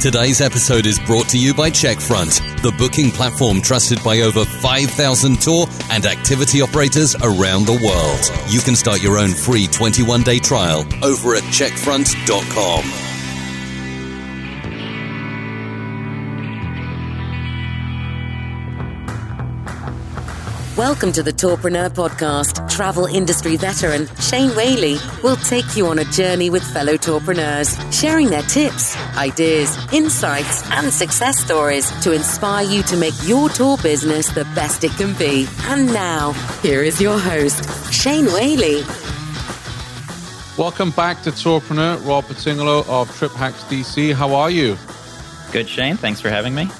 [0.00, 5.38] Today's episode is brought to you by Checkfront, the booking platform trusted by over 5,000
[5.38, 8.50] tour and activity operators around the world.
[8.50, 13.09] You can start your own free 21 day trial over at checkfront.com.
[20.80, 22.66] Welcome to the Tourpreneur Podcast.
[22.70, 28.30] Travel industry veteran Shane Whaley will take you on a journey with fellow tourpreneurs, sharing
[28.30, 34.30] their tips, ideas, insights, and success stories to inspire you to make your tour business
[34.30, 35.46] the best it can be.
[35.64, 38.82] And now, here is your host, Shane Whaley.
[40.56, 44.14] Welcome back to Tourpreneur, Rob Pitingolo of TripHacks DC.
[44.14, 44.78] How are you?
[45.52, 45.98] Good, Shane.
[45.98, 46.70] Thanks for having me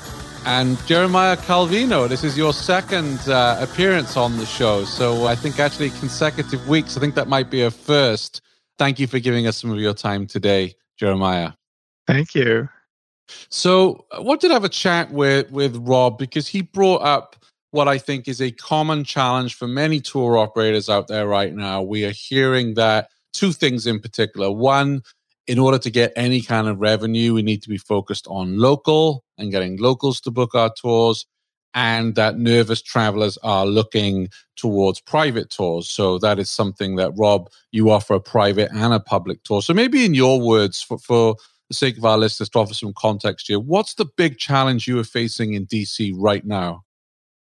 [0.47, 2.09] and Jeremiah Calvino.
[2.09, 4.85] This is your second uh, appearance on the show.
[4.85, 6.97] So I think actually consecutive weeks.
[6.97, 8.41] I think that might be a first.
[8.79, 11.53] Thank you for giving us some of your time today, Jeremiah.
[12.07, 12.69] Thank you.
[13.49, 17.37] So I wanted to have a chat with, with Rob because he brought up
[17.71, 21.83] what I think is a common challenge for many tour operators out there right now.
[21.83, 24.51] We are hearing that two things in particular.
[24.51, 25.03] One,
[25.51, 29.25] in order to get any kind of revenue, we need to be focused on local
[29.37, 31.27] and getting locals to book our tours.
[31.75, 35.91] And that nervous travelers are looking towards private tours.
[35.91, 39.61] So that is something that, Rob, you offer a private and a public tour.
[39.61, 41.35] So maybe in your words, for, for
[41.67, 45.01] the sake of our listeners, to offer some context here, what's the big challenge you
[45.01, 46.85] are facing in DC right now?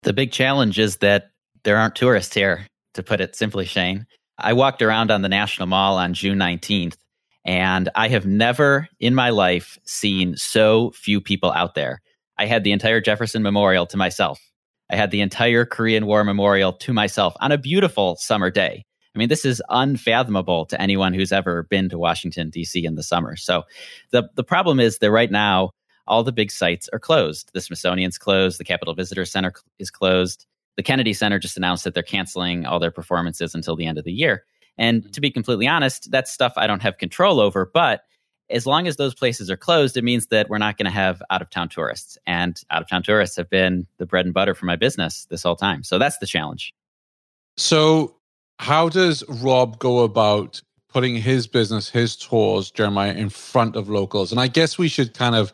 [0.04, 1.30] The big challenge is that
[1.64, 4.06] there aren't tourists here, to put it simply, Shane.
[4.38, 6.94] I walked around on the National Mall on June 19th
[7.48, 12.02] and I have never in my life seen so few people out there.
[12.36, 14.38] I had the entire Jefferson Memorial to myself.
[14.90, 18.84] I had the entire Korean War Memorial to myself on a beautiful summer day.
[19.14, 22.84] I mean, this is unfathomable to anyone who's ever been to Washington, D.C.
[22.84, 23.34] in the summer.
[23.34, 23.62] So
[24.10, 25.70] the, the problem is that right now,
[26.06, 27.50] all the big sites are closed.
[27.54, 30.46] The Smithsonian's closed, the Capitol Visitor Center is closed.
[30.76, 34.04] The Kennedy Center just announced that they're canceling all their performances until the end of
[34.04, 34.44] the year.
[34.78, 35.10] And mm-hmm.
[35.10, 37.70] to be completely honest, that's stuff I don't have control over.
[37.72, 38.02] But
[38.50, 41.22] as long as those places are closed, it means that we're not going to have
[41.30, 42.16] out of town tourists.
[42.26, 45.42] And out of town tourists have been the bread and butter for my business this
[45.42, 45.82] whole time.
[45.82, 46.72] So that's the challenge.
[47.56, 48.14] So,
[48.60, 54.32] how does Rob go about putting his business, his tours, Jeremiah, in front of locals?
[54.32, 55.52] And I guess we should kind of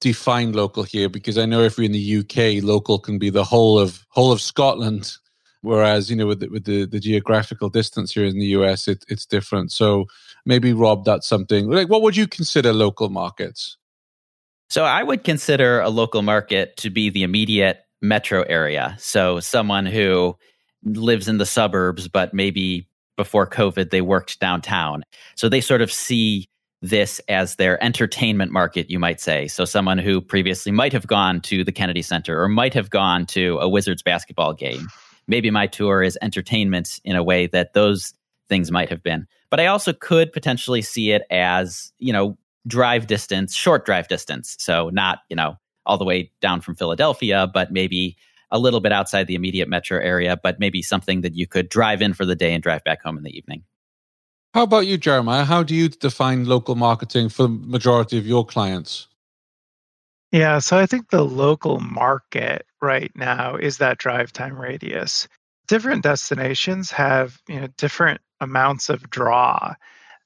[0.00, 3.44] define local here because I know if you're in the UK, local can be the
[3.44, 5.16] whole of whole of Scotland
[5.62, 9.04] Whereas, you know, with the, with the, the geographical distance here in the US, it,
[9.08, 9.72] it's different.
[9.72, 10.06] So
[10.46, 13.76] maybe, Rob, that's something like what would you consider local markets?
[14.70, 18.96] So I would consider a local market to be the immediate metro area.
[18.98, 20.36] So someone who
[20.84, 22.86] lives in the suburbs, but maybe
[23.16, 25.02] before COVID, they worked downtown.
[25.36, 26.48] So they sort of see
[26.80, 29.48] this as their entertainment market, you might say.
[29.48, 33.26] So someone who previously might have gone to the Kennedy Center or might have gone
[33.26, 34.86] to a Wizards basketball game
[35.28, 38.14] maybe my tour is entertainment in a way that those
[38.48, 39.26] things might have been.
[39.50, 44.56] But I also could potentially see it as, you know, drive distance, short drive distance.
[44.58, 45.56] So not, you know,
[45.86, 48.16] all the way down from Philadelphia, but maybe
[48.50, 52.02] a little bit outside the immediate metro area, but maybe something that you could drive
[52.02, 53.62] in for the day and drive back home in the evening.
[54.54, 55.44] How about you, Jeremiah?
[55.44, 59.06] How do you define local marketing for the majority of your clients?
[60.32, 65.26] Yeah, so I think the local market right now is that drive time radius.
[65.68, 69.74] Different destinations have, you know, different amounts of draw.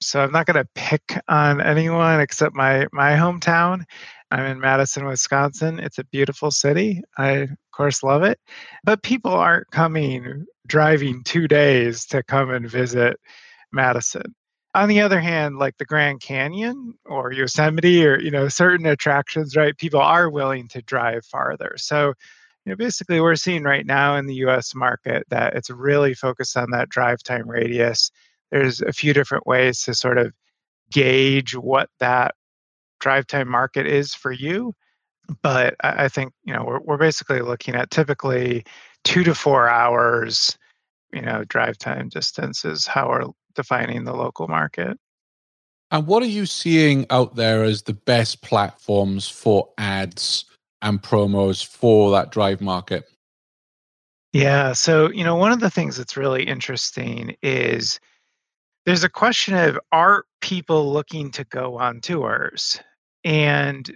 [0.00, 3.84] So I'm not going to pick on anyone except my my hometown.
[4.32, 5.78] I'm in Madison, Wisconsin.
[5.78, 7.02] It's a beautiful city.
[7.18, 8.40] I of course love it.
[8.84, 13.18] But people aren't coming driving 2 days to come and visit
[13.72, 14.34] Madison.
[14.74, 19.54] On the other hand, like the Grand Canyon or Yosemite or you know certain attractions,
[19.56, 19.76] right?
[19.76, 21.74] People are willing to drive farther.
[21.76, 22.14] So,
[22.64, 26.56] you know, basically we're seeing right now in the US market that it's really focused
[26.56, 28.10] on that drive time radius.
[28.50, 30.32] There's a few different ways to sort of
[30.90, 32.34] gauge what that
[33.00, 34.74] drive time market is for you.
[35.42, 38.64] But I, think, you know, we're, we're basically looking at typically
[39.04, 40.56] two to four hours,
[41.12, 44.98] you know, drive time distances, how we're defining the local market.
[45.90, 50.46] And what are you seeing out there as the best platforms for ads
[50.80, 53.04] and promos for that drive market?
[54.32, 54.72] Yeah.
[54.72, 58.00] So, you know, one of the things that's really interesting is
[58.86, 62.80] there's a question of are people looking to go on tours?
[63.24, 63.94] And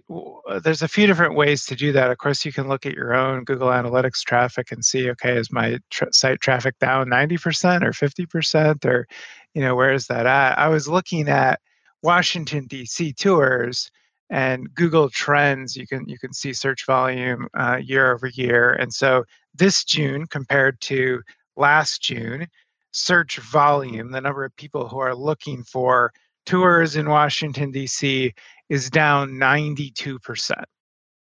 [0.49, 2.11] uh, there's a few different ways to do that.
[2.11, 5.51] Of course, you can look at your own Google Analytics traffic and see, okay, is
[5.51, 8.85] my tra- site traffic down 90% or 50%?
[8.85, 9.09] Or,
[9.57, 10.59] you know, where is that at?
[10.59, 11.61] I was looking at
[12.03, 13.15] Washington D.C.
[13.15, 13.91] tours
[14.29, 15.75] and Google Trends.
[15.75, 19.25] You can you can see search volume uh, year over year, and so
[19.55, 21.23] this June compared to
[21.57, 22.47] last June,
[22.91, 26.13] search volume, the number of people who are looking for
[26.45, 28.35] tours in Washington D.C.
[28.69, 30.53] is down 92%.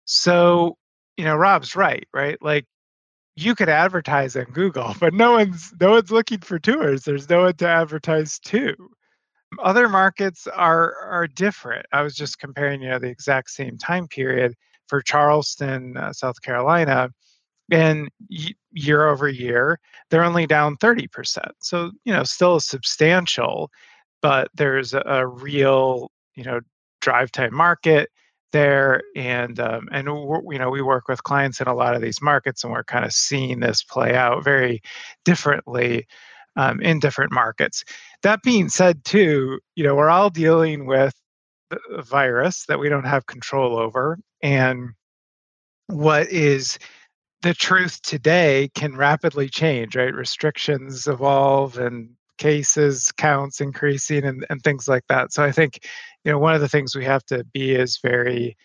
[0.04, 0.76] So,
[1.16, 2.38] you know, Rob's right, right?
[2.42, 2.66] Like
[3.36, 7.04] you could advertise on Google, but no one's no one's looking for tours.
[7.04, 8.74] There's no one to advertise to.
[9.62, 11.86] Other markets are are different.
[11.92, 14.54] I was just comparing, you know, the exact same time period
[14.88, 17.10] for Charleston, uh, South Carolina,
[17.70, 18.08] and
[18.72, 19.78] year over year,
[20.10, 21.38] they're only down 30%.
[21.60, 23.70] So, you know, still substantial,
[24.22, 26.60] but there's a, a real, you know,
[27.00, 28.08] drive time market
[28.56, 32.22] there and um, and you know we work with clients in a lot of these
[32.22, 34.80] markets and we're kind of seeing this play out very
[35.24, 36.06] differently
[36.56, 37.84] um, in different markets.
[38.22, 41.14] That being said, too, you know, we're all dealing with
[41.70, 44.18] a virus that we don't have control over.
[44.42, 44.90] And
[45.88, 46.78] what is
[47.42, 50.14] the truth today can rapidly change, right?
[50.14, 55.32] Restrictions evolve and cases counts increasing and, and things like that.
[55.32, 55.84] So I think,
[56.24, 58.56] you know, one of the things we have to be is very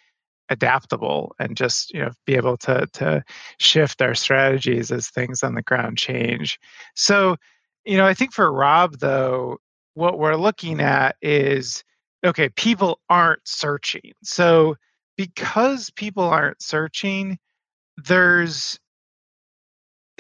[0.49, 3.23] adaptable and just you know be able to to
[3.57, 6.59] shift our strategies as things on the ground change
[6.93, 7.37] so
[7.85, 9.57] you know, I think for Rob, though,
[9.93, 11.83] what we're looking at is
[12.23, 14.11] okay, people aren't searching.
[14.23, 14.75] So
[15.17, 17.39] because people aren't searching,
[17.97, 18.79] there's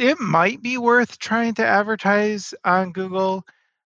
[0.01, 3.45] it might be worth trying to advertise on Google.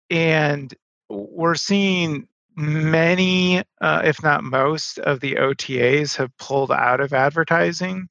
[0.10, 0.74] And
[1.10, 2.28] we're seeing
[2.58, 8.10] many, uh, if not most, of the OTAs have pulled out of advertising.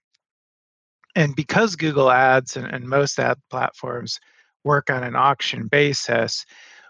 [1.14, 4.18] And because Google Ads and, and most ad platforms
[4.64, 6.46] work on an auction basis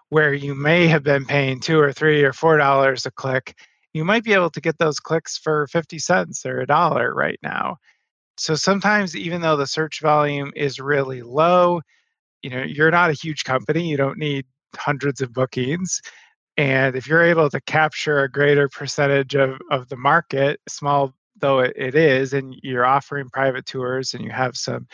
[0.08, 3.56] where you may have been paying two or three or four dollars a click
[3.94, 7.38] you might be able to get those clicks for 50 cents or a dollar right
[7.43, 7.76] now
[8.37, 11.81] so sometimes even though the search volume is really low
[12.43, 14.44] you know you're not a huge company you don't need
[14.76, 16.00] hundreds of bookings
[16.56, 21.61] and if you're able to capture a greater percentage of, of the market small though
[21.61, 24.87] it, it is and you're offering private tours and you have some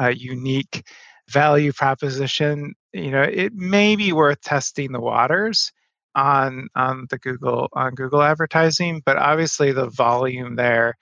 [0.00, 0.82] uh, unique
[1.30, 5.72] value proposition, you know, it may be worth testing the waters
[6.16, 10.94] on on the Google on Google advertising, but obviously the volume there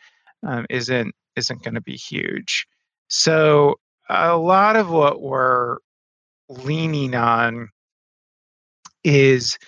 [0.46, 2.66] um, not isn't going to be huge.
[3.08, 3.76] So
[4.10, 5.78] a lot of what we're
[6.48, 7.68] leaning on
[9.04, 9.58] is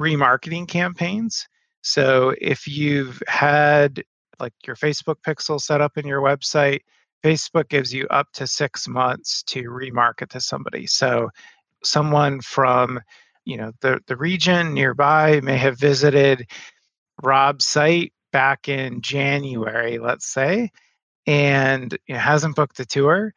[0.00, 1.46] remarketing campaigns.
[1.82, 4.02] So if you've had
[4.40, 6.80] like your Facebook pixel set up in your website,
[7.24, 10.86] Facebook gives you up to six months to remarket to somebody.
[10.86, 11.30] So
[11.82, 13.00] someone from
[13.44, 16.46] you know the, the region nearby may have visited
[17.22, 20.70] Rob's site back in January, let's say,
[21.26, 23.32] and you know, hasn't booked a tour,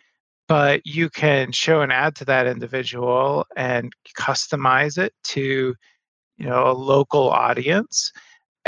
[0.48, 5.76] but you can show an ad to that individual and customize it to
[6.38, 8.12] you know a local audience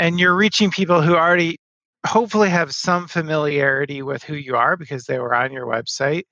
[0.00, 1.58] and you're reaching people who already
[2.06, 6.24] hopefully have some familiarity with who you are because they were on your website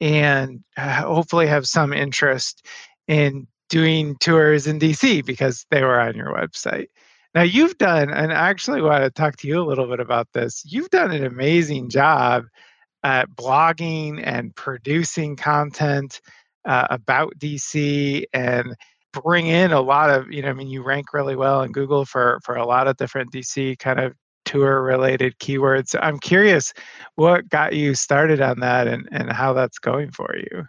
[0.00, 2.66] and hopefully have some interest
[3.06, 6.86] in doing tours in DC because they were on your website.
[7.34, 10.28] Now, you've done, and I actually want to talk to you a little bit about
[10.34, 10.62] this.
[10.66, 12.44] You've done an amazing job
[13.02, 16.20] at blogging and producing content
[16.66, 18.76] uh, about DC and
[19.12, 22.04] bring in a lot of, you know, I mean, you rank really well in Google
[22.04, 24.12] for for a lot of different DC kind of
[24.44, 25.94] tour related keywords.
[26.00, 26.72] I'm curious
[27.16, 30.64] what got you started on that and, and how that's going for you.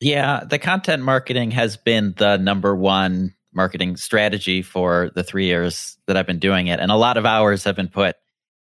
[0.00, 5.98] Yeah, the content marketing has been the number one marketing strategy for the three years
[6.06, 6.80] that I've been doing it.
[6.80, 8.16] And a lot of hours have been put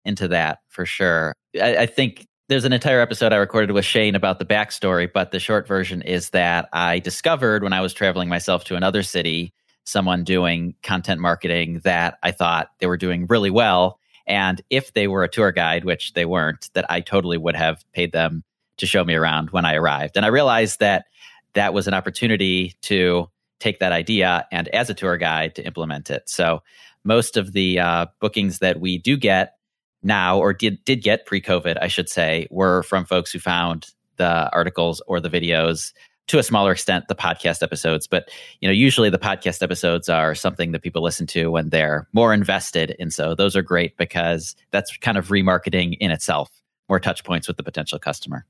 [0.06, 1.34] into that for sure.
[1.62, 5.32] I, I think there's an entire episode I recorded with Shane about the backstory, but
[5.32, 9.54] the short version is that I discovered when I was traveling myself to another city
[9.88, 14.00] someone doing content marketing that I thought they were doing really well.
[14.28, 17.86] And if they were a tour guide, which they weren't, that I totally would have
[17.94, 18.44] paid them
[18.78, 20.18] to show me around when I arrived.
[20.18, 21.06] And I realized that
[21.54, 23.30] that was an opportunity to
[23.60, 26.30] take that idea and as a tour guide to implement it.
[26.30, 26.64] So
[27.04, 29.56] most of the uh, bookings that we do get
[30.04, 33.88] now or did did get pre-COVID, I should say, were from folks who found
[34.18, 35.94] the articles or the videos
[36.28, 38.08] to a smaller extent the podcast episodes.
[38.08, 42.08] But you know usually the podcast episodes are something that people listen to when they're
[42.14, 46.50] more invested and so those are great because that's kind of remarketing in itself
[46.90, 48.46] more touch points with the potential customer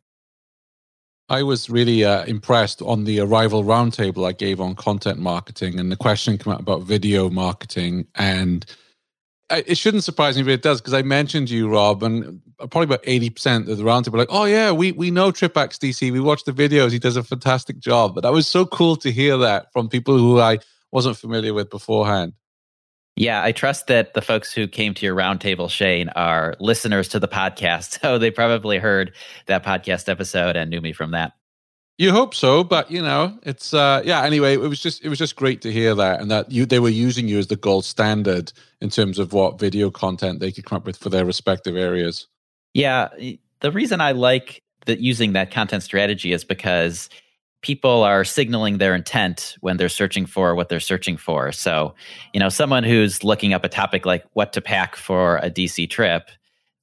[1.30, 5.92] I was really uh, impressed on the Arival roundtable I gave on content marketing, and
[5.92, 8.08] the question came out about video marketing.
[8.16, 8.66] And
[9.50, 13.04] it shouldn't surprise me but it does, because I mentioned you, Rob, and probably about
[13.04, 16.12] eighty percent of the roundtable like, "Oh yeah, we we know TripHacks DC.
[16.12, 16.92] We watch the videos.
[16.92, 20.18] He does a fantastic job." But that was so cool to hear that from people
[20.18, 20.60] who I
[20.92, 22.34] wasn't familiar with beforehand.
[23.18, 27.20] Yeah, I trust that the folks who came to your roundtable, Shane, are listeners to
[27.20, 28.00] the podcast.
[28.08, 29.14] So they probably heard
[29.48, 31.34] that podcast episode and knew me from that.
[31.98, 35.18] You hope so, but you know, it's uh yeah, anyway, it was just it was
[35.18, 37.86] just great to hear that and that you they were using you as the gold
[37.86, 41.76] standard in terms of what video content they could come up with for their respective
[41.76, 42.28] areas.
[42.76, 43.10] Yeah,
[43.62, 47.10] the reason I like that using that content strategy is because
[47.62, 51.52] people are signaling their intent when they're searching for what they're searching for.
[51.52, 51.96] So,
[52.34, 55.90] you know, someone who's looking up a topic like what to pack for a DC
[55.90, 56.30] trip,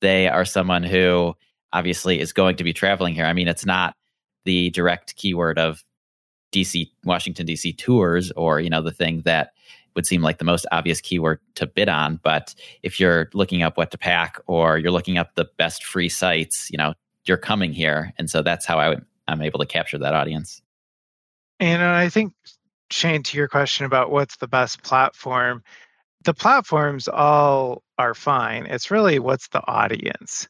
[0.01, 1.35] they are someone who
[1.73, 3.25] obviously is going to be traveling here.
[3.25, 3.95] I mean, it's not
[4.45, 5.85] the direct keyword of
[6.53, 9.53] DC Washington DC tours or, you know, the thing that
[9.97, 13.77] would seem like the most obvious keyword to bid on, but if you're looking up
[13.77, 16.95] what to pack or you're looking up the best free sites, you know,
[17.27, 18.13] you're coming here.
[18.19, 20.61] And so that's how I would I'm able to capture that audience.
[21.61, 22.33] And uh, I think,
[22.91, 25.63] Shane, to your question about what's the best platform,
[26.25, 28.67] the platforms all are fine.
[28.67, 30.49] It's really what's the audience.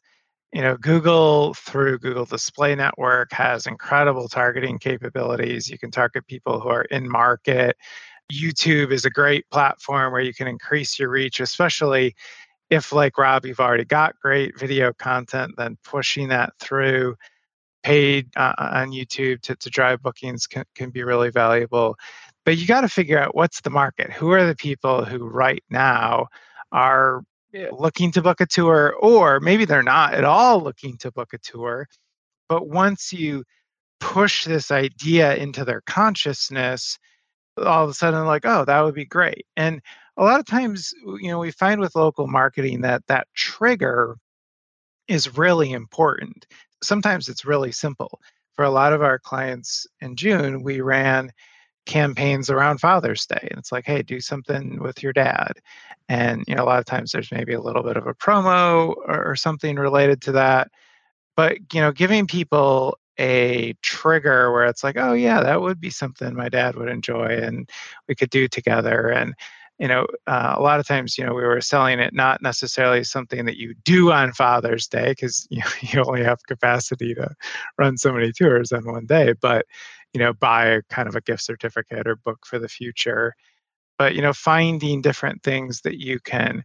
[0.53, 5.69] You know, Google through Google Display Network has incredible targeting capabilities.
[5.69, 7.75] You can target people who are in market.
[8.31, 12.15] YouTube is a great platform where you can increase your reach, especially
[12.69, 17.15] if, like Rob, you've already got great video content, then pushing that through
[17.85, 21.95] paid uh, on YouTube to, to drive bookings can, can be really valuable.
[22.43, 24.11] But you got to figure out what's the market.
[24.11, 26.27] Who are the people who right now
[26.71, 27.21] are
[27.71, 31.37] looking to book a tour, or maybe they're not at all looking to book a
[31.37, 31.87] tour.
[32.49, 33.43] But once you
[33.99, 36.97] push this idea into their consciousness,
[37.55, 39.45] all of a sudden, like, oh, that would be great.
[39.55, 39.79] And
[40.17, 44.17] a lot of times, you know, we find with local marketing that that trigger
[45.07, 46.47] is really important
[46.83, 48.19] sometimes it's really simple.
[48.53, 51.31] For a lot of our clients in June, we ran
[51.85, 53.47] campaigns around Father's Day.
[53.49, 55.53] And it's like, hey, do something with your dad.
[56.09, 58.95] And you know, a lot of times there's maybe a little bit of a promo
[59.07, 60.69] or, or something related to that.
[61.35, 65.89] But you know, giving people a trigger where it's like, oh yeah, that would be
[65.89, 67.69] something my dad would enjoy and
[68.07, 69.09] we could do together.
[69.09, 69.33] And
[69.79, 73.03] you know, uh, a lot of times, you know, we were selling it not necessarily
[73.03, 77.29] something that you do on Father's Day because you, you only have capacity to
[77.77, 79.65] run so many tours on one day, but
[80.13, 83.33] you know, buy kind of a gift certificate or book for the future.
[83.97, 86.63] But you know, finding different things that you can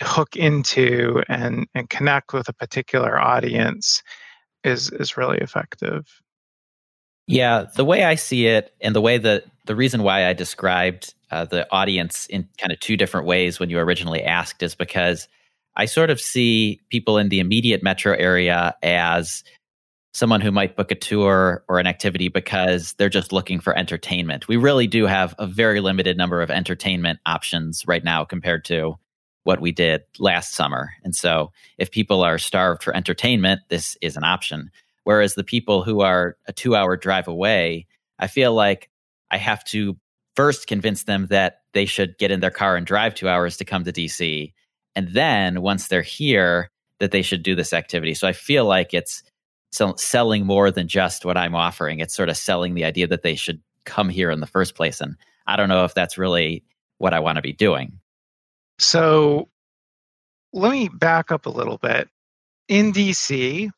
[0.00, 4.02] hook into and and connect with a particular audience
[4.64, 6.06] is is really effective.
[7.26, 11.14] Yeah, the way I see it, and the way that the reason why I described
[11.32, 15.28] uh, the audience in kind of two different ways when you originally asked is because
[15.74, 19.42] I sort of see people in the immediate metro area as
[20.12, 24.46] someone who might book a tour or an activity because they're just looking for entertainment.
[24.46, 28.98] We really do have a very limited number of entertainment options right now compared to
[29.44, 30.90] what we did last summer.
[31.02, 34.70] And so if people are starved for entertainment, this is an option.
[35.04, 37.86] Whereas the people who are a two hour drive away,
[38.18, 38.90] I feel like
[39.30, 39.96] I have to
[40.36, 43.64] first convince them that they should get in their car and drive two hours to
[43.64, 44.52] come to DC.
[44.94, 46.70] And then once they're here,
[47.02, 48.14] that they should do this activity.
[48.14, 49.24] So I feel like it's
[49.96, 51.98] selling more than just what I'm offering.
[51.98, 55.00] It's sort of selling the idea that they should come here in the first place.
[55.00, 55.16] And
[55.48, 56.62] I don't know if that's really
[56.98, 57.98] what I want to be doing.
[58.78, 59.48] So
[60.52, 62.08] let me back up a little bit.
[62.68, 63.68] In DC,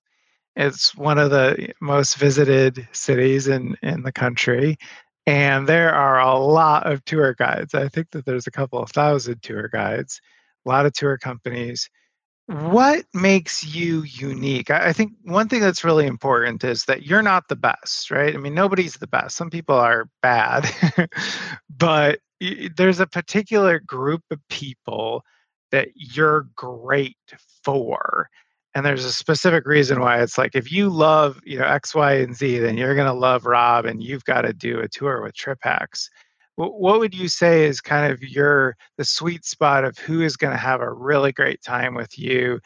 [0.56, 4.76] it's one of the most visited cities in, in the country.
[5.26, 7.74] And there are a lot of tour guides.
[7.74, 10.20] I think that there's a couple of thousand tour guides,
[10.66, 11.88] a lot of tour companies.
[12.46, 14.70] What makes you unique?
[14.70, 18.34] I think one thing that's really important is that you're not the best, right?
[18.34, 19.34] I mean, nobody's the best.
[19.36, 20.68] Some people are bad,
[21.70, 22.18] but
[22.76, 25.24] there's a particular group of people
[25.70, 27.16] that you're great
[27.64, 28.28] for
[28.74, 30.20] and there's a specific reason why.
[30.20, 33.12] It's like if you love you know x y and z then you're going to
[33.12, 36.08] love rob and you've got to do a tour with trip TripHacks
[36.56, 40.52] what would you say is kind of your the sweet spot of who is going
[40.52, 42.60] to have a really great time with you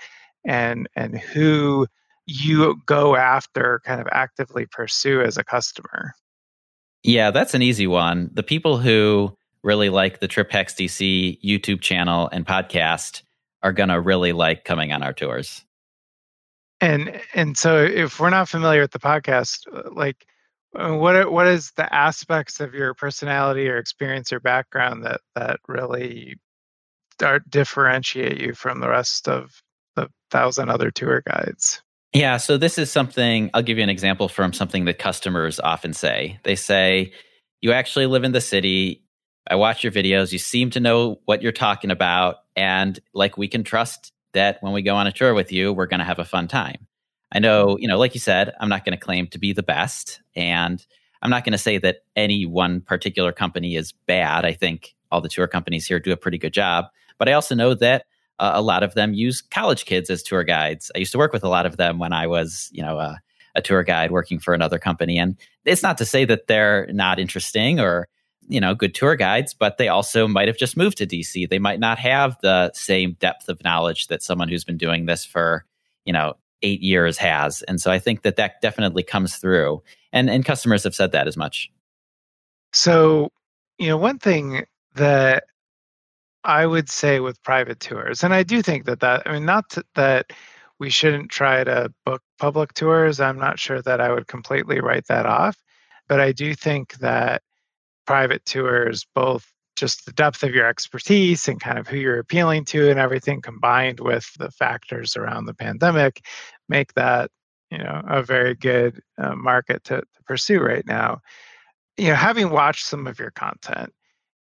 [0.44, 1.86] and and who
[2.26, 6.12] you go after kind of actively pursue as a customer?
[7.02, 8.30] Yeah that's an easy one.
[8.32, 13.22] The people who really like the trip TripHacks dc youtube channel and podcast
[13.62, 15.64] are going to really like coming on our tours
[16.80, 19.60] and and so if we're not familiar with the podcast
[19.94, 20.26] like
[20.78, 25.20] uh, what are, what is the aspects of your personality or experience or background that
[25.34, 26.36] that really
[27.12, 29.62] start differentiate you from the rest of
[29.96, 31.82] the thousand other tour guides?
[32.12, 35.92] Yeah, so this is something I'll give you an example from something that customers often
[35.92, 36.38] say.
[36.44, 37.12] They say,
[37.60, 39.02] "You actually live in the city.
[39.50, 40.32] I watch your videos.
[40.32, 44.72] You seem to know what you're talking about, and like we can trust that when
[44.72, 46.86] we go on a tour with you, we're going to have a fun time."
[47.30, 49.62] I know, you know, like you said, I'm not going to claim to be the
[49.62, 50.20] best.
[50.34, 50.84] And
[51.20, 54.44] I'm not going to say that any one particular company is bad.
[54.44, 56.86] I think all the tour companies here do a pretty good job.
[57.18, 58.06] But I also know that
[58.38, 60.90] uh, a lot of them use college kids as tour guides.
[60.94, 63.20] I used to work with a lot of them when I was, you know, a,
[63.54, 65.18] a tour guide working for another company.
[65.18, 68.08] And it's not to say that they're not interesting or,
[68.48, 71.48] you know, good tour guides, but they also might have just moved to DC.
[71.48, 75.24] They might not have the same depth of knowledge that someone who's been doing this
[75.24, 75.64] for,
[76.04, 77.62] you know, eight years has.
[77.62, 79.82] And so I think that that definitely comes through.
[80.12, 81.70] And, and customers have said that as much.
[82.72, 83.30] So,
[83.78, 84.64] you know, one thing
[84.94, 85.44] that
[86.44, 89.68] I would say with private tours, and I do think that that, I mean, not
[89.70, 90.32] to, that
[90.78, 93.20] we shouldn't try to book public tours.
[93.20, 95.56] I'm not sure that I would completely write that off.
[96.08, 97.42] But I do think that
[98.08, 102.64] private tours, both just the depth of your expertise and kind of who you're appealing
[102.64, 106.24] to and everything combined with the factors around the pandemic
[106.70, 107.30] make that
[107.70, 111.20] you know a very good uh, market to, to pursue right now.
[111.98, 113.92] You know having watched some of your content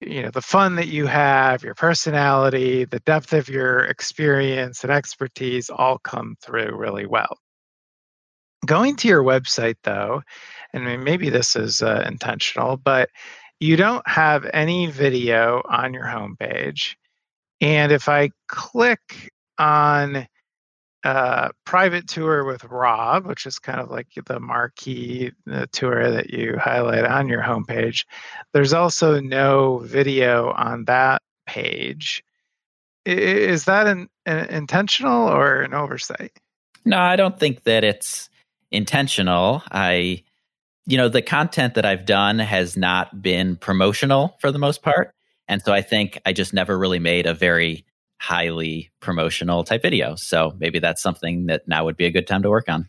[0.02, 4.92] you know the fun that you have your personality the depth of your experience and
[4.92, 7.38] expertise all come through really well.
[8.66, 10.20] Going to your website though
[10.74, 13.09] and maybe this is uh, intentional but
[13.61, 16.97] you don't have any video on your homepage.
[17.61, 20.27] And if I click on
[21.05, 26.31] uh, private tour with Rob, which is kind of like the marquee the tour that
[26.31, 28.05] you highlight on your homepage,
[28.53, 32.23] there's also no video on that page.
[33.05, 36.33] Is that an, an intentional or an oversight?
[36.85, 38.29] No, I don't think that it's
[38.73, 39.62] intentional.
[39.71, 40.25] I
[40.87, 45.11] you know, the content that I've done has not been promotional for the most part.
[45.49, 47.85] And so I think I just never really made a very
[48.20, 50.14] highly promotional type video.
[50.16, 52.88] So maybe that's something that now would be a good time to work on.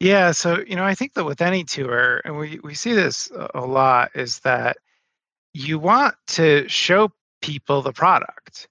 [0.00, 0.32] Yeah.
[0.32, 3.60] So, you know, I think that with any tour, and we, we see this a
[3.60, 4.76] lot, is that
[5.54, 8.68] you want to show people the product.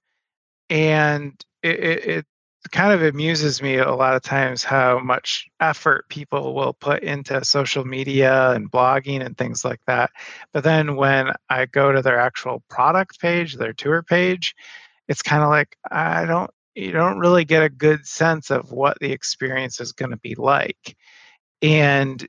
[0.68, 2.26] And it, it,
[2.70, 7.44] kind of amuses me a lot of times how much effort people will put into
[7.44, 10.10] social media and blogging and things like that.
[10.52, 14.54] But then when I go to their actual product page, their tour page,
[15.08, 18.98] it's kind of like I don't you don't really get a good sense of what
[19.00, 20.96] the experience is going to be like.
[21.60, 22.26] And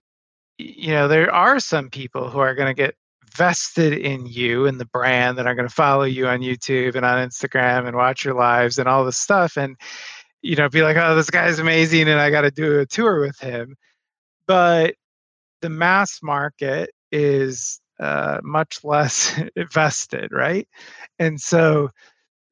[0.57, 2.95] you know, there are some people who are going to get
[3.35, 7.05] vested in you and the brand that are going to follow you on YouTube and
[7.05, 9.75] on Instagram and watch your lives and all this stuff and
[10.43, 13.21] you know, be like, oh, this guy's amazing and I got to do a tour
[13.21, 13.75] with him.
[14.45, 14.95] But
[15.61, 20.67] the mass market is uh, much less invested, right?
[21.17, 21.89] And so,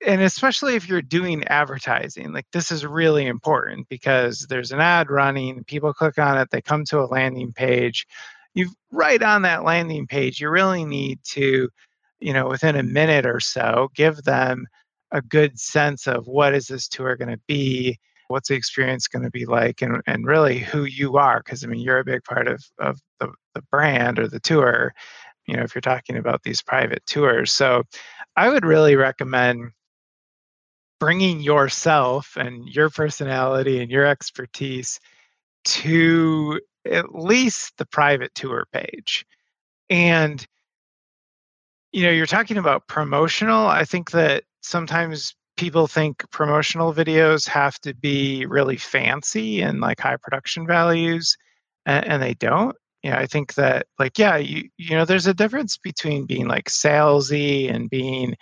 [0.07, 5.11] and especially if you're doing advertising, like this is really important because there's an ad
[5.11, 8.07] running, people click on it, they come to a landing page.
[8.53, 11.69] You right on that landing page, you really need to,
[12.19, 14.65] you know, within a minute or so, give them
[15.11, 19.23] a good sense of what is this tour going to be what's the experience going
[19.23, 22.23] to be like and, and really who you are because i mean you're a big
[22.23, 24.93] part of, of the, the brand or the tour
[25.47, 27.51] you know if you're talking about these private tours.
[27.51, 27.83] So
[28.35, 29.71] i would really recommend
[31.01, 34.99] bringing yourself and your personality and your expertise
[35.65, 39.25] to at least the private tour page.
[39.89, 40.45] And
[41.91, 47.77] you know you're talking about promotional i think that sometimes people think promotional videos have
[47.79, 51.37] to be really fancy and like high production values
[51.85, 55.27] and, and they don't you know, I think that like, yeah, you you know, there's
[55.27, 58.35] a difference between being like salesy and being,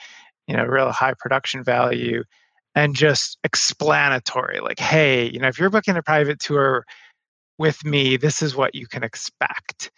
[0.48, 2.24] you know, real high production value
[2.76, 4.60] and just explanatory.
[4.60, 6.86] Like, hey, you know, if you're booking a private tour
[7.58, 9.92] with me, this is what you can expect.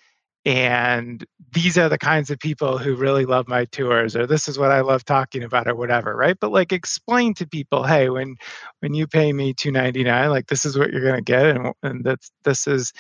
[0.44, 1.24] And
[1.54, 4.72] these are the kinds of people who really love my tours, or this is what
[4.72, 6.36] I love talking about, or whatever, right?
[6.40, 8.38] But like explain to people, hey, when
[8.80, 11.74] when you pay me two ninety nine, like this is what you're gonna get, and
[11.84, 12.92] and that's this is,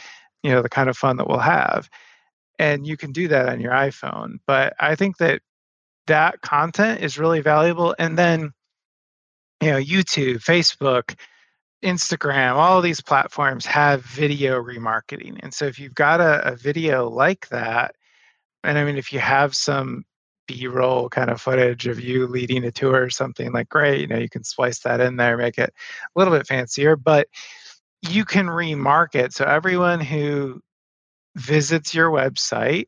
[0.43, 1.89] you know, the kind of fun that we'll have.
[2.59, 4.35] And you can do that on your iPhone.
[4.45, 5.41] But I think that
[6.07, 7.95] that content is really valuable.
[7.97, 8.51] And then,
[9.61, 11.15] you know, YouTube, Facebook,
[11.83, 15.39] Instagram, all these platforms have video remarketing.
[15.41, 17.95] And so if you've got a, a video like that,
[18.63, 20.03] and I mean, if you have some
[20.47, 24.07] B roll kind of footage of you leading a tour or something, like great, you
[24.07, 25.73] know, you can splice that in there, make it
[26.15, 27.27] a little bit fancier, but
[28.01, 29.33] you can remarket.
[29.33, 30.61] So everyone who
[31.35, 32.87] visits your website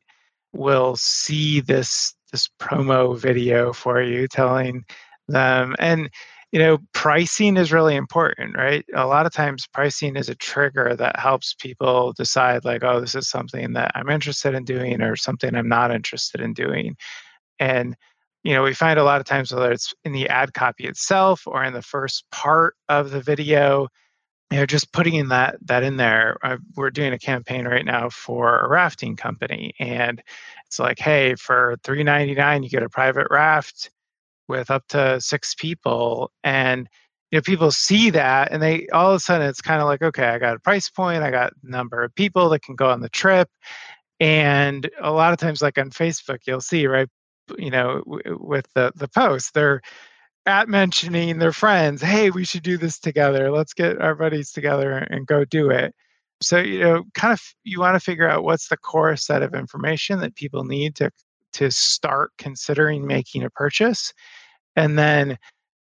[0.53, 4.84] will see this this promo video for you telling
[5.27, 6.10] them and
[6.54, 8.86] you know, pricing is really important, right?
[8.94, 13.16] A lot of times pricing is a trigger that helps people decide, like, oh, this
[13.16, 16.96] is something that I'm interested in doing or something I'm not interested in doing.
[17.60, 17.96] And,
[18.44, 21.48] you know, we find a lot of times, whether it's in the ad copy itself
[21.48, 23.88] or in the first part of the video,
[24.52, 26.38] you know, just putting that that in there.
[26.44, 30.22] Uh, we're doing a campaign right now for a rafting company, and
[30.68, 33.89] it's like, hey, for three ninety nine, you get a private raft
[34.47, 36.88] with up to six people and
[37.32, 40.01] you know people see that and they all of a sudden it's kind of like
[40.01, 43.01] okay i got a price point i got number of people that can go on
[43.01, 43.49] the trip
[44.19, 47.10] and a lot of times like on facebook you'll see right
[47.58, 49.82] you know w- with the the posts they're
[50.45, 54.97] at mentioning their friends hey we should do this together let's get our buddies together
[55.10, 55.93] and go do it.
[56.41, 59.53] So you know kind of you want to figure out what's the core set of
[59.53, 61.12] information that people need to
[61.54, 64.13] to start considering making a purchase
[64.76, 65.38] and then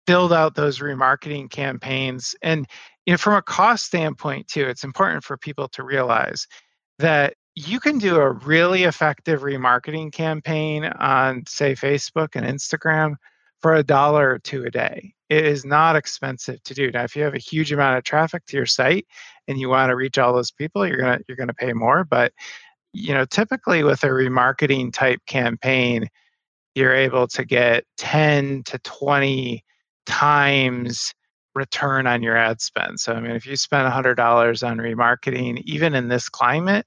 [0.05, 2.35] build out those remarketing campaigns.
[2.41, 2.67] And
[3.07, 6.45] you know from a cost standpoint too it's important for people to realize
[6.99, 13.15] that you can do a really effective remarketing campaign on say facebook and instagram
[13.59, 15.15] for a dollar or two a day.
[15.29, 16.91] It is not expensive to do.
[16.91, 19.07] Now if you have a huge amount of traffic to your site
[19.47, 21.73] and you want to reach all those people you're going to you're going to pay
[21.73, 22.33] more but
[22.97, 26.07] you know, typically with a remarketing type campaign,
[26.75, 29.63] you're able to get 10 to 20
[30.05, 31.13] times
[31.53, 32.99] return on your ad spend.
[32.99, 36.85] So, I mean, if you spend $100 on remarketing, even in this climate,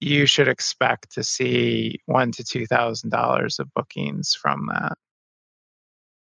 [0.00, 4.98] you should expect to see one to two thousand dollars of bookings from that.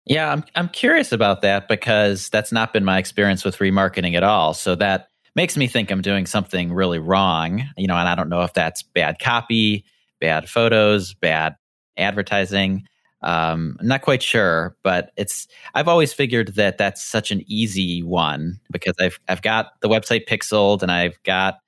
[0.06, 4.24] Yeah, I'm I'm curious about that because that's not been my experience with remarketing at
[4.24, 4.54] all.
[4.54, 8.28] So that makes me think I'm doing something really wrong, you know, and I don't
[8.28, 9.86] know if that's bad copy,
[10.20, 11.56] bad photos, bad
[11.96, 12.86] advertising.
[13.22, 18.04] Um, I'm not quite sure, but it's I've always figured that that's such an easy
[18.04, 21.60] one because I've I've got the website pixeled and I've got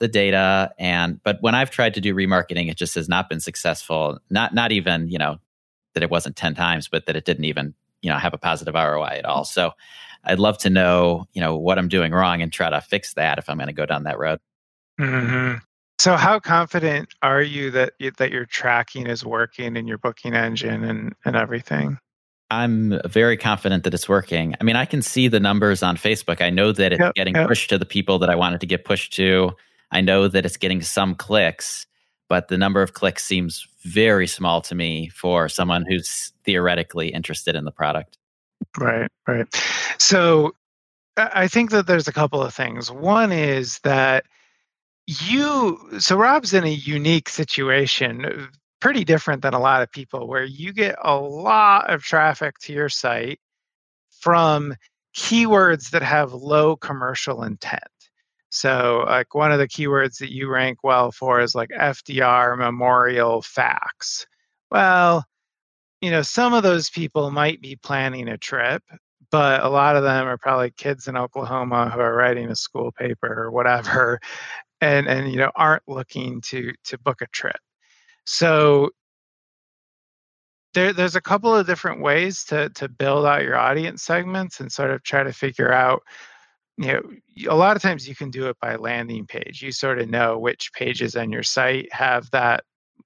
[0.00, 3.38] the data and but when I've tried to do remarketing, it just has not been
[3.38, 4.18] successful.
[4.28, 5.38] Not not even you know
[5.94, 8.74] that it wasn't ten times, but that it didn't even you know have a positive
[8.74, 9.44] ROI at all.
[9.44, 9.72] So
[10.24, 13.38] I'd love to know, you know, what I'm doing wrong and try to fix that
[13.38, 14.38] if I'm going to go down that road.
[15.00, 15.58] Mm-hmm.
[15.98, 20.84] So, how confident are you that that your tracking is working in your booking engine
[20.84, 21.98] and and everything?
[22.50, 24.54] I'm very confident that it's working.
[24.60, 26.42] I mean, I can see the numbers on Facebook.
[26.42, 27.46] I know that it's yep, getting yep.
[27.46, 29.52] pushed to the people that I wanted to get pushed to.
[29.92, 31.86] I know that it's getting some clicks,
[32.30, 37.56] but the number of clicks seems very small to me for someone who's theoretically interested
[37.56, 38.16] in the product.
[38.78, 39.46] Right, right.
[39.98, 40.52] So
[41.16, 42.88] I think that there's a couple of things.
[42.90, 44.26] One is that
[45.08, 48.48] you, so Rob's in a unique situation,
[48.80, 52.72] pretty different than a lot of people, where you get a lot of traffic to
[52.72, 53.40] your site
[54.20, 54.76] from
[55.16, 57.82] keywords that have low commercial intent.
[58.50, 63.42] So, like one of the keywords that you rank well for is like FDR memorial
[63.42, 64.26] facts.
[64.70, 65.24] Well,
[66.00, 68.82] you know, some of those people might be planning a trip,
[69.30, 72.92] but a lot of them are probably kids in Oklahoma who are writing a school
[72.92, 74.20] paper or whatever,
[74.80, 77.58] and and you know aren't looking to to book a trip.
[78.24, 78.90] So
[80.74, 84.72] there, there's a couple of different ways to to build out your audience segments and
[84.72, 86.02] sort of try to figure out
[86.76, 87.02] you know
[87.48, 90.38] a lot of times you can do it by landing page you sort of know
[90.38, 92.64] which pages on your site have that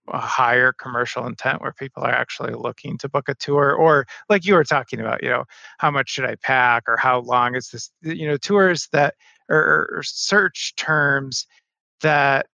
[0.09, 4.45] a higher commercial intent where people are actually looking to book a tour or like
[4.45, 5.45] you were talking about you know
[5.79, 9.15] how much should i pack or how long is this you know tours that
[9.49, 11.47] or, search terms
[12.01, 12.47] that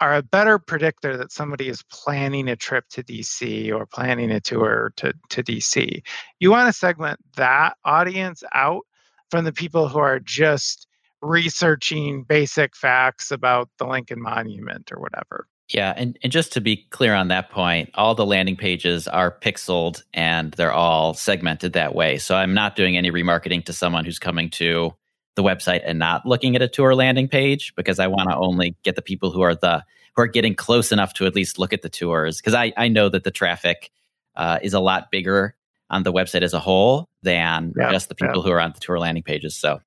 [0.00, 4.40] are a better predictor that somebody is planning a trip to DC or planning a
[4.40, 6.02] tour to, to DC.
[6.38, 8.82] You want to segment that audience out
[9.30, 10.86] from the people who are just
[11.22, 15.46] researching basic facts about the Lincoln Monument or whatever.
[15.68, 19.32] Yeah, and, and just to be clear on that point, all the landing pages are
[19.32, 22.18] pixeled and they're all segmented that way.
[22.18, 24.94] So I'm not doing any remarketing to someone who's coming to
[25.34, 28.76] the website and not looking at a tour landing page because I want to only
[28.84, 29.84] get the people who are the
[30.14, 32.88] who are getting close enough to at least look at the tours because I, I
[32.88, 33.90] know that the traffic
[34.34, 35.54] uh, is a lot bigger
[35.90, 38.42] on the website as a whole than yeah, just the people yeah.
[38.42, 39.54] who are on the tour landing pages.
[39.56, 39.80] So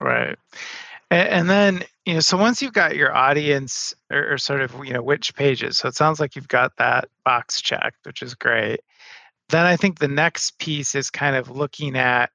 [0.00, 0.36] right.
[1.08, 4.92] And, then, you know, so once you've got your audience or, or, sort of, you
[4.92, 8.80] know, which pages, so it sounds like you've got that box checked, which is great.
[9.48, 12.30] Then I think the next piece is kind of looking at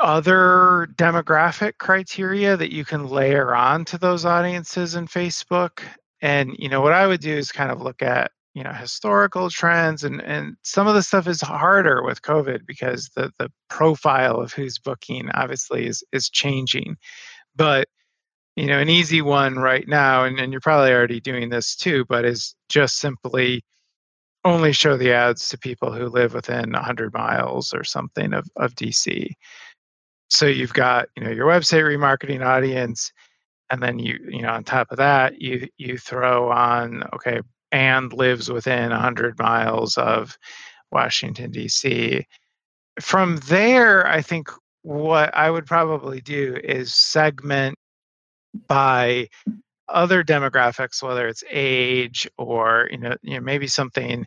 [0.00, 5.82] other demographic criteria that you can layer on to those audiences in Facebook.
[6.20, 9.50] And, you know, what I would do is kind of look at you know historical
[9.50, 14.40] trends and and some of the stuff is harder with covid because the the profile
[14.40, 16.96] of who's booking obviously is is changing.
[17.54, 17.86] But
[18.56, 22.06] you know an easy one right now and, and you're probably already doing this too
[22.08, 23.62] but is just simply
[24.44, 28.74] only show the ads to people who live within 100 miles or something of, of
[28.74, 29.28] dc
[30.28, 33.12] so you've got you know your website remarketing audience
[33.70, 37.40] and then you you know on top of that you you throw on okay
[37.76, 40.38] and lives within 100 miles of
[40.90, 42.26] Washington, D.C.
[42.98, 44.48] From there, I think
[44.80, 47.76] what I would probably do is segment
[48.66, 49.28] by
[49.88, 54.26] other demographics, whether it's age or you know, you know maybe something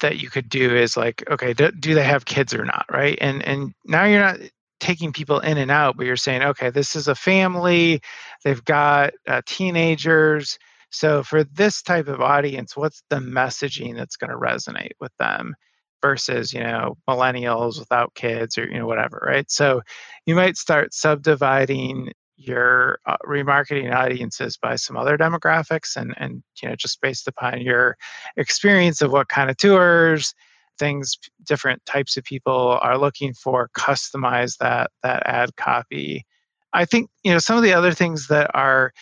[0.00, 3.16] that you could do is like, okay, do, do they have kids or not, right?
[3.20, 4.40] And and now you're not
[4.80, 8.00] taking people in and out, but you're saying, okay, this is a family,
[8.42, 10.58] they've got uh, teenagers,
[10.90, 15.54] so for this type of audience, what's the messaging that's going to resonate with them
[16.00, 19.50] versus, you know, millennials without kids or, you know, whatever, right?
[19.50, 19.82] So
[20.26, 26.68] you might start subdividing your uh, remarketing audiences by some other demographics and and you
[26.68, 27.96] know just based upon your
[28.36, 30.34] experience of what kind of tours
[30.78, 36.24] things different types of people are looking for customize that that ad copy
[36.72, 38.92] i think you know some of the other things that are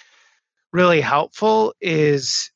[0.76, 2.50] really helpful is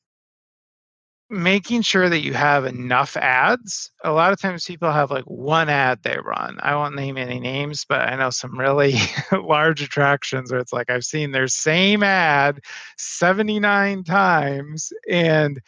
[1.31, 3.89] making sure that you have enough ads.
[4.03, 6.57] A lot of times people have like one ad they run.
[6.61, 8.95] I won't name any names, but I know some really
[9.31, 12.59] large attractions where it's like I've seen their same ad
[12.97, 15.59] 79 times and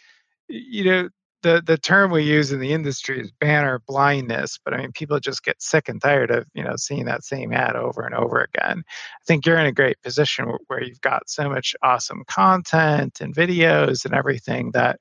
[0.47, 1.09] you know
[1.43, 5.19] the the term we use in the industry is banner blindness but i mean people
[5.19, 8.41] just get sick and tired of you know seeing that same ad over and over
[8.41, 8.83] again.
[8.87, 13.35] I think you're in a great position where you've got so much awesome content and
[13.35, 14.99] videos and everything that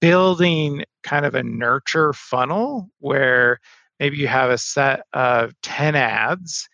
[0.00, 3.58] building kind of a nurture funnel where
[3.98, 6.68] maybe you have a set of 10 ads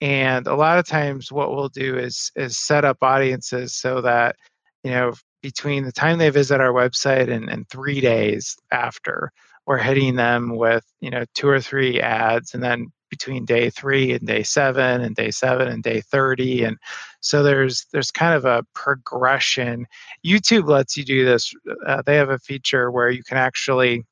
[0.00, 4.36] and a lot of times what we'll do is is set up audiences so that
[4.82, 9.32] you know between the time they visit our website and, and three days after
[9.66, 14.12] we're hitting them with you know two or three ads and then between day three
[14.12, 16.78] and day seven and day seven and day 30 and
[17.20, 19.86] so there's there's kind of a progression.
[20.24, 21.52] Youtube lets you do this
[21.86, 24.04] uh, they have a feature where you can actually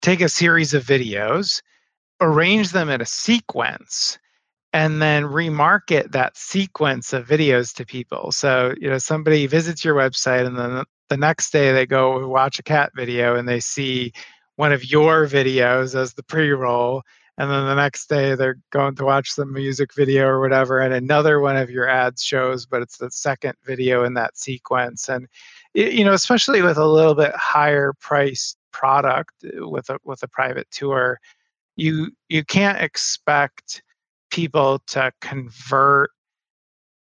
[0.00, 1.60] take a series of videos
[2.20, 4.18] arrange them in a sequence
[4.74, 8.32] and then remarket that sequence of videos to people.
[8.32, 12.58] So, you know, somebody visits your website and then the next day they go watch
[12.58, 14.12] a cat video and they see
[14.56, 17.02] one of your videos as the pre-roll
[17.38, 20.92] and then the next day they're going to watch the music video or whatever and
[20.92, 25.26] another one of your ads shows but it's the second video in that sequence and
[25.74, 30.28] you know especially with a little bit higher price product uh, with a with a
[30.28, 31.18] private tour
[31.76, 33.82] you you can't expect
[34.34, 36.10] people to convert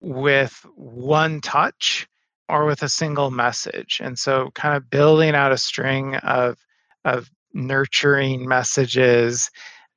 [0.01, 2.09] with one touch
[2.49, 4.01] or with a single message.
[4.03, 6.59] And so kind of building out a string of
[7.05, 9.49] of nurturing messages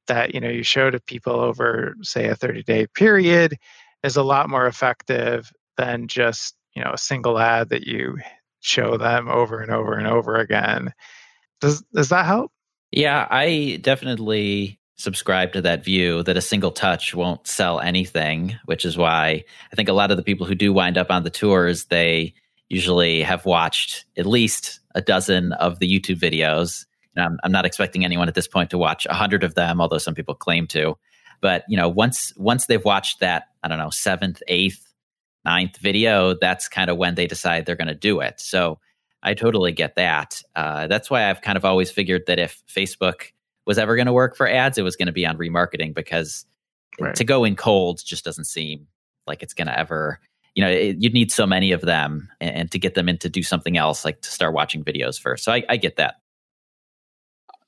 [0.07, 3.57] that you know you show to people over say a 30 day period
[4.03, 8.17] is a lot more effective than just you know a single ad that you
[8.59, 10.93] show them over and over and over again
[11.61, 12.51] does does that help
[12.91, 18.85] yeah i definitely subscribe to that view that a single touch won't sell anything, which
[18.85, 21.29] is why I think a lot of the people who do wind up on the
[21.29, 22.33] tours, they
[22.69, 26.85] usually have watched at least a dozen of the YouTube videos.
[27.15, 29.81] And I'm, I'm not expecting anyone at this point to watch a hundred of them,
[29.81, 30.97] although some people claim to.
[31.41, 34.93] But you know, once once they've watched that, I don't know, seventh, eighth
[35.43, 38.39] ninth video, that's kind of when they decide they're going to do it.
[38.39, 38.79] So
[39.21, 40.41] I totally get that.
[40.55, 43.31] Uh, that's why I've kind of always figured that if Facebook
[43.65, 46.45] was ever going to work for ads, it was going to be on remarketing because
[46.99, 47.15] right.
[47.15, 48.87] to go in cold just doesn't seem
[49.27, 50.19] like it's going to ever.
[50.55, 53.17] You know, it, you'd need so many of them, and, and, to get them in
[53.19, 55.43] to do something else, like to start watching videos first.
[55.43, 56.15] So I, I get that.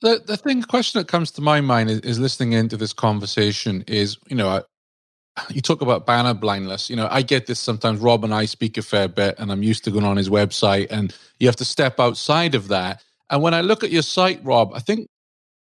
[0.02, 3.82] The the thing question that comes to my mind is, is listening into this conversation
[3.88, 4.62] is you know I,
[5.50, 6.88] you talk about banner blindness.
[6.88, 8.00] You know, I get this sometimes.
[8.00, 10.88] Rob and I speak a fair bit, and I'm used to going on his website,
[10.90, 13.02] and you have to step outside of that.
[13.30, 15.08] And when I look at your site, Rob, I think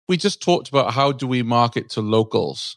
[0.09, 2.77] we just talked about how do we market to locals.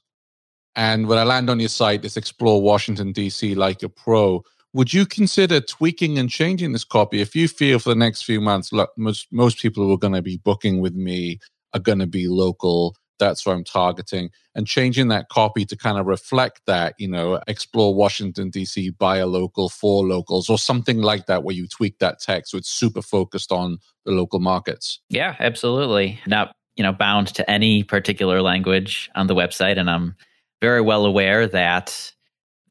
[0.75, 3.55] And when I land on your site, it's explore Washington D.C.
[3.55, 4.43] like a pro.
[4.73, 8.39] Would you consider tweaking and changing this copy if you feel for the next few
[8.39, 8.71] months?
[8.71, 11.39] Look, most most people who are going to be booking with me
[11.73, 15.97] are going to be local that's what I'm targeting, and changing that copy to kind
[15.97, 21.01] of reflect that, you know, explore Washington, D.C., buy a local for locals, or something
[21.01, 24.99] like that, where you tweak that text so it's super focused on the local markets.
[25.07, 26.19] Yeah, absolutely.
[26.25, 29.77] Not, you know, bound to any particular language on the website.
[29.77, 30.15] And I'm
[30.61, 32.11] very well aware that,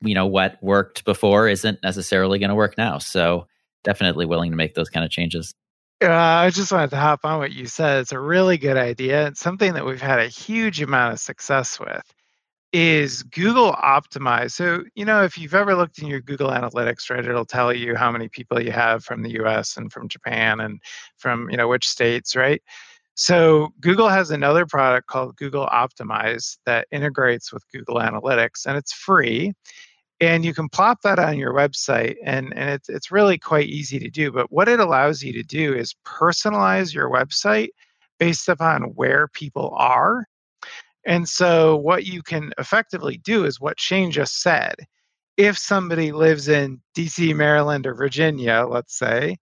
[0.01, 2.99] you know, what worked before isn't necessarily going to work now.
[2.99, 3.47] So
[3.85, 5.55] definitely willing to make those kind of changes.
[6.03, 8.01] Uh, I just wanted to hop on what you said.
[8.01, 9.29] It's a really good idea.
[9.29, 12.03] It's something that we've had a huge amount of success with
[12.73, 14.53] is Google Optimize.
[14.53, 17.95] So, you know, if you've ever looked in your Google Analytics, right, it'll tell you
[17.95, 20.81] how many people you have from the US and from Japan and
[21.17, 22.61] from, you know, which states, right?
[23.21, 28.95] So, Google has another product called Google Optimize that integrates with Google Analytics and it's
[28.95, 29.53] free
[30.23, 33.99] and you can plop that on your website and, and it's, it's really quite easy
[33.99, 37.69] to do but what it allows you to do is personalize your website
[38.19, 40.25] based upon where people are
[41.05, 44.77] and so what you can effectively do is what shane just said.
[45.37, 49.37] If somebody lives in dc maryland or virginia let's say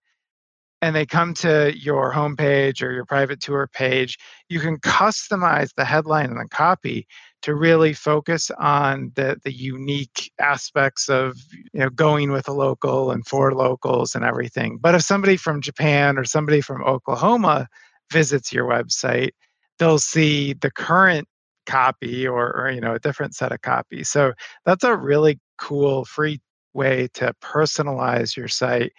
[0.81, 4.17] and they come to your homepage or your private tour page
[4.49, 7.07] you can customize the headline and the copy
[7.41, 11.37] to really focus on the the unique aspects of
[11.73, 14.77] you know going with a local and for locals and everything.
[14.79, 17.67] But if somebody from Japan or somebody from Oklahoma
[18.11, 19.31] visits your website,
[19.77, 21.27] they'll see the current
[21.65, 24.09] copy or, or you know a different set of copies.
[24.09, 24.33] So
[24.65, 26.41] that's a really cool free
[26.73, 28.93] way to personalize your site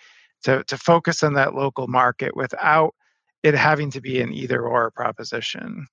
[0.44, 2.94] to, to focus on that local market without
[3.42, 5.86] it having to be an either or proposition.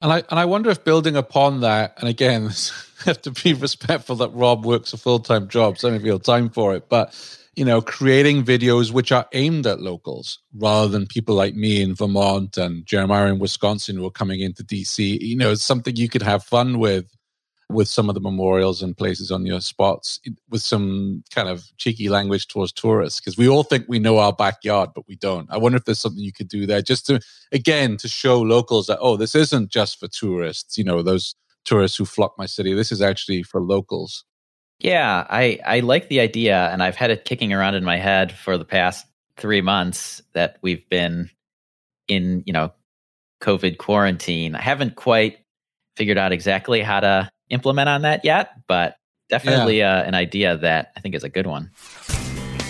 [0.00, 2.50] And I and I wonder if building upon that, and again,
[3.04, 6.18] have to be respectful that Rob works a full time job, so I don't feel
[6.18, 6.88] time for it.
[6.88, 7.14] But
[7.54, 11.94] you know, creating videos which are aimed at locals rather than people like me in
[11.94, 15.20] Vermont and Jeremiah in Wisconsin who are coming into DC.
[15.20, 17.14] You know, it's something you could have fun with
[17.72, 22.08] with some of the memorials and places on your spots with some kind of cheeky
[22.08, 23.20] language towards tourists?
[23.20, 25.48] Because we all think we know our backyard but we don't.
[25.50, 27.20] I wonder if there's something you could do there just to
[27.52, 31.96] again to show locals that oh this isn't just for tourists you know those tourists
[31.96, 32.74] who flock my city.
[32.74, 34.24] This is actually for locals.
[34.78, 38.32] Yeah i i like the idea and i've had it kicking around in my head
[38.32, 39.06] for the past
[39.36, 41.30] three months that we've been
[42.08, 42.72] in you know
[43.42, 44.54] covid quarantine.
[44.54, 45.38] I haven't quite
[45.96, 48.96] figured out exactly how to implement on that yet, but
[49.28, 49.98] definitely yeah.
[49.98, 51.70] uh, an idea that I think is a good one.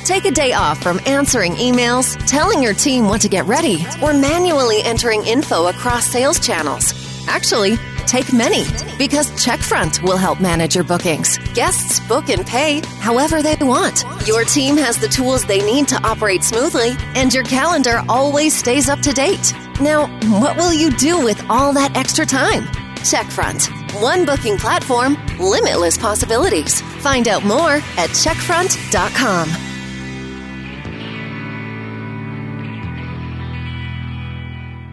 [0.04, 4.12] Take a day off from answering emails, telling your team what to get ready, or
[4.12, 6.92] manually entering info across sales channels.
[7.28, 8.64] Actually, take many
[8.98, 11.38] because Checkfront will help manage your bookings.
[11.54, 14.04] Guests book and pay however they want.
[14.26, 18.88] Your team has the tools they need to operate smoothly, and your calendar always stays
[18.88, 19.54] up to date.
[19.80, 20.08] Now,
[20.40, 22.81] what will you do with all that extra time?
[23.02, 23.68] Checkfront.
[24.00, 26.80] One booking platform, limitless possibilities.
[27.02, 29.48] Find out more at checkfront.com.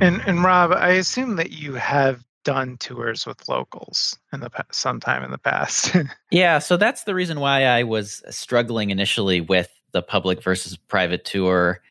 [0.01, 4.73] And and Rob, I assume that you have done tours with locals in the past,
[4.73, 5.95] sometime in the past.
[6.31, 11.25] yeah, so that's the reason why I was struggling initially with the public versus private
[11.25, 11.81] tour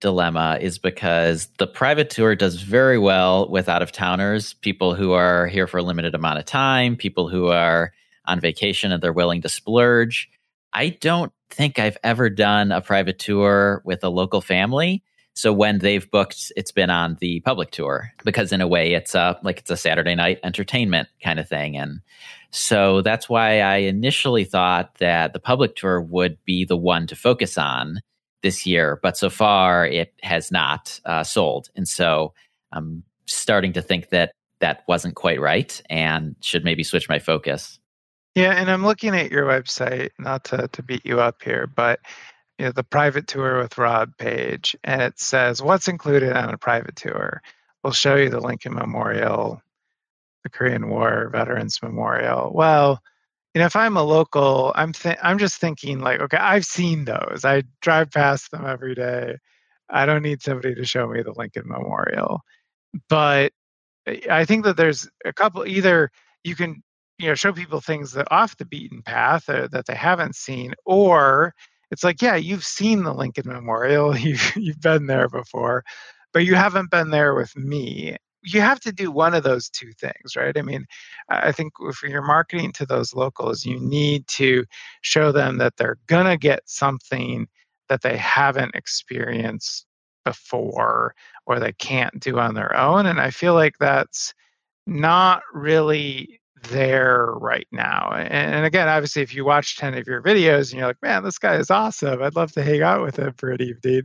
[0.00, 5.12] dilemma is because the private tour does very well with out of towners, people who
[5.12, 7.92] are here for a limited amount of time, people who are
[8.26, 10.28] on vacation and they're willing to splurge.
[10.72, 15.02] I don't think I've ever done a private tour with a local family.
[15.34, 19.14] So when they've booked, it's been on the public tour because in a way it's
[19.14, 21.76] a, like it's a Saturday night entertainment kind of thing.
[21.76, 22.00] And
[22.50, 27.16] so that's why I initially thought that the public tour would be the one to
[27.16, 28.00] focus on
[28.42, 31.68] this year, but so far it has not uh, sold.
[31.74, 32.32] And so
[32.72, 37.78] I'm starting to think that that wasn't quite right and should maybe switch my focus.
[38.34, 42.00] Yeah, and I'm looking at your website, not to, to beat you up here, but
[42.58, 46.58] you know, the private tour with Rob page, and it says what's included on a
[46.58, 47.40] private tour.
[47.82, 49.62] We'll show you the Lincoln Memorial,
[50.42, 52.52] the Korean War Veterans Memorial.
[52.52, 53.00] Well,
[53.62, 57.44] if I'm a local, I'm th- I'm just thinking like, okay, I've seen those.
[57.44, 59.36] I drive past them every day.
[59.90, 62.40] I don't need somebody to show me the Lincoln Memorial.
[63.08, 63.52] But
[64.30, 65.66] I think that there's a couple.
[65.66, 66.10] Either
[66.44, 66.82] you can
[67.18, 70.74] you know show people things that off the beaten path uh, that they haven't seen,
[70.86, 71.54] or
[71.90, 75.84] it's like, yeah, you've seen the Lincoln Memorial, you've you've been there before,
[76.32, 78.16] but you haven't been there with me
[78.54, 80.56] you have to do one of those two things, right?
[80.56, 80.86] I mean,
[81.28, 84.64] I think if you're marketing to those locals, you need to
[85.02, 87.46] show them that they're going to get something
[87.88, 89.86] that they haven't experienced
[90.24, 91.14] before
[91.46, 93.06] or they can't do on their own.
[93.06, 94.34] And I feel like that's
[94.86, 96.40] not really
[96.70, 98.10] there right now.
[98.14, 101.22] And, and, again, obviously, if you watch 10 of your videos and you're like, man,
[101.22, 104.02] this guy is awesome, I'd love to hang out with him for an evening,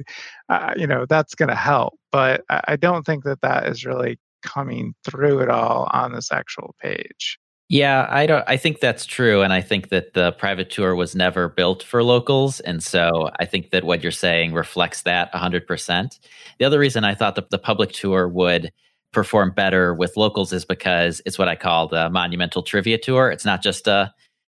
[0.49, 1.97] uh, you know, that's going to help.
[2.11, 6.31] But I, I don't think that that is really coming through at all on this
[6.31, 7.39] actual page.
[7.69, 11.15] Yeah, I don't I think that's true and I think that the private tour was
[11.15, 16.19] never built for locals and so I think that what you're saying reflects that 100%.
[16.59, 18.71] The other reason I thought that the public tour would
[19.11, 23.31] perform better with locals is because it's what I call the monumental trivia tour.
[23.31, 24.13] It's not just a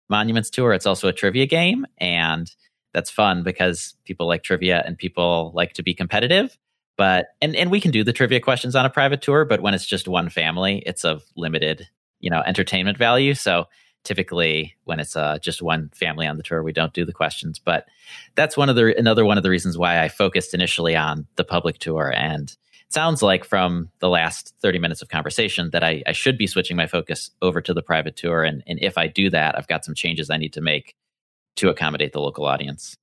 [0.09, 1.85] monuments tour, it's also a trivia game.
[1.97, 2.51] And
[2.93, 6.57] that's fun because people like trivia and people like to be competitive.
[6.97, 9.73] But and and we can do the trivia questions on a private tour, but when
[9.73, 11.87] it's just one family, it's of limited,
[12.19, 13.33] you know, entertainment value.
[13.33, 13.65] So
[14.03, 17.59] typically when it's uh, just one family on the tour we don't do the questions
[17.59, 17.87] but
[18.35, 21.43] that's one of the another one of the reasons why i focused initially on the
[21.43, 22.55] public tour and
[22.89, 26.77] sounds like from the last 30 minutes of conversation that I, I should be switching
[26.77, 28.43] my focus over to the private tour.
[28.43, 30.95] And, and if I do that, I've got some changes I need to make
[31.57, 32.95] to accommodate the local audience.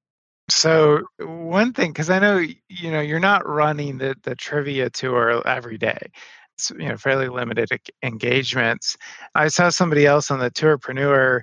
[0.48, 5.46] So one thing, because I know you know you're not running the the trivia tour
[5.46, 6.10] every day.
[6.56, 7.70] It's you know fairly limited
[8.02, 8.96] engagements.
[9.34, 11.42] I saw somebody else on the Tourpreneur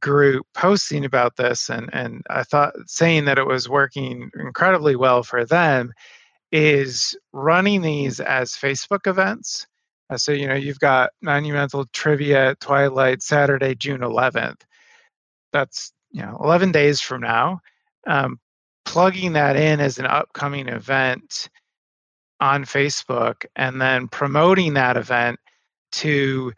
[0.00, 5.22] group posting about this, and and I thought saying that it was working incredibly well
[5.22, 5.92] for them
[6.52, 9.66] is running these as Facebook events.
[10.10, 14.62] Uh, so, you know, you've got Monumental Trivia Twilight Saturday, June 11th.
[15.52, 17.60] That's, you know, 11 days from now.
[18.06, 18.38] Um,
[18.84, 21.50] plugging that in as an upcoming event
[22.40, 25.38] on Facebook and then promoting that event
[25.92, 26.52] to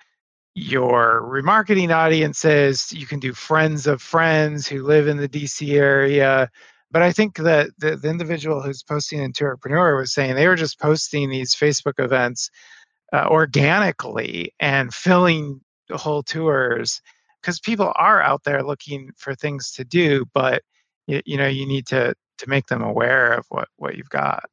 [0.54, 2.92] your remarketing audiences.
[2.92, 6.50] You can do friends of friends who live in the DC area
[6.90, 10.56] but I think that the, the individual who's posting in Tourpreneur was saying they were
[10.56, 12.50] just posting these Facebook events
[13.12, 15.60] uh, organically and filling
[15.90, 17.00] whole tours
[17.40, 20.62] because people are out there looking for things to do, but
[21.10, 24.44] you, you know you need to to make them aware of what what you've got.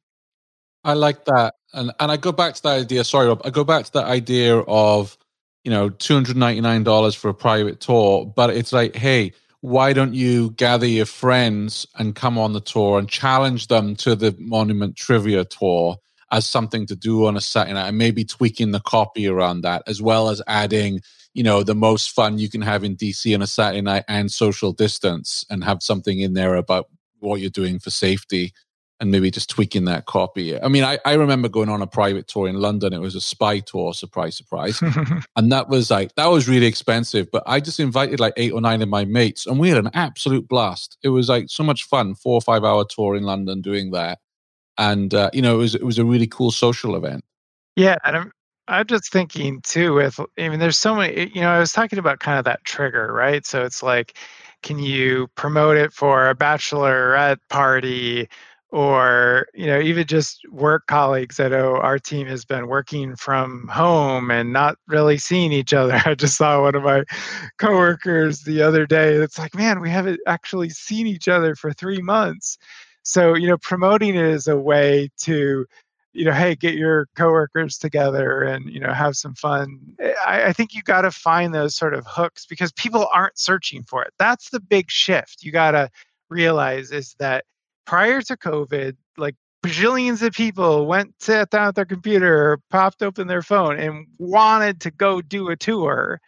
[0.84, 3.04] I like that, and and I go back to that idea.
[3.04, 3.42] Sorry, Rob.
[3.44, 5.16] I go back to that idea of
[5.64, 9.32] you know two hundred ninety nine dollars for a private tour, but it's like, hey,
[9.60, 14.16] why don't you gather your friends and come on the tour and challenge them to
[14.16, 15.96] the Monument Trivia Tour
[16.32, 19.82] as something to do on a Saturday night and maybe tweaking the copy around that,
[19.86, 21.00] as well as adding,
[21.34, 24.30] you know, the most fun you can have in DC on a Saturday night and
[24.30, 26.88] social distance and have something in there about
[27.20, 28.52] what you're doing for safety
[29.00, 30.60] and maybe just tweaking that copy.
[30.60, 32.92] I mean, I, I remember going on a private tour in London.
[32.92, 34.80] It was a spy tour, surprise, surprise.
[35.36, 37.30] and that was like, that was really expensive.
[37.30, 39.90] But I just invited like eight or nine of my mates and we had an
[39.94, 40.98] absolute blast.
[41.02, 44.18] It was like so much fun, four or five hour tour in London doing that.
[44.76, 47.24] And, uh, you know, it was, it was a really cool social event.
[47.76, 47.96] Yeah.
[48.04, 48.32] And
[48.68, 51.98] I'm, just thinking too, with, I mean, there's so many, you know, I was talking
[51.98, 53.44] about kind of that trigger, right?
[53.46, 54.16] So it's like,
[54.62, 58.28] can you promote it for a bachelorette party
[58.70, 63.16] or you know even just work colleagues i know oh, our team has been working
[63.16, 67.02] from home and not really seeing each other i just saw one of my
[67.58, 72.02] coworkers the other day it's like man we haven't actually seen each other for three
[72.02, 72.58] months
[73.02, 75.64] so you know promoting it is a way to
[76.18, 80.46] you know hey get your coworkers together and you know have some fun eh, i,
[80.46, 84.02] I think you got to find those sort of hooks because people aren't searching for
[84.02, 85.90] it that's the big shift you got to
[86.30, 87.44] realize is that
[87.88, 93.26] prior to COVID, like bajillions of people went sat down at their computer, popped open
[93.26, 96.20] their phone, and wanted to go do a tour.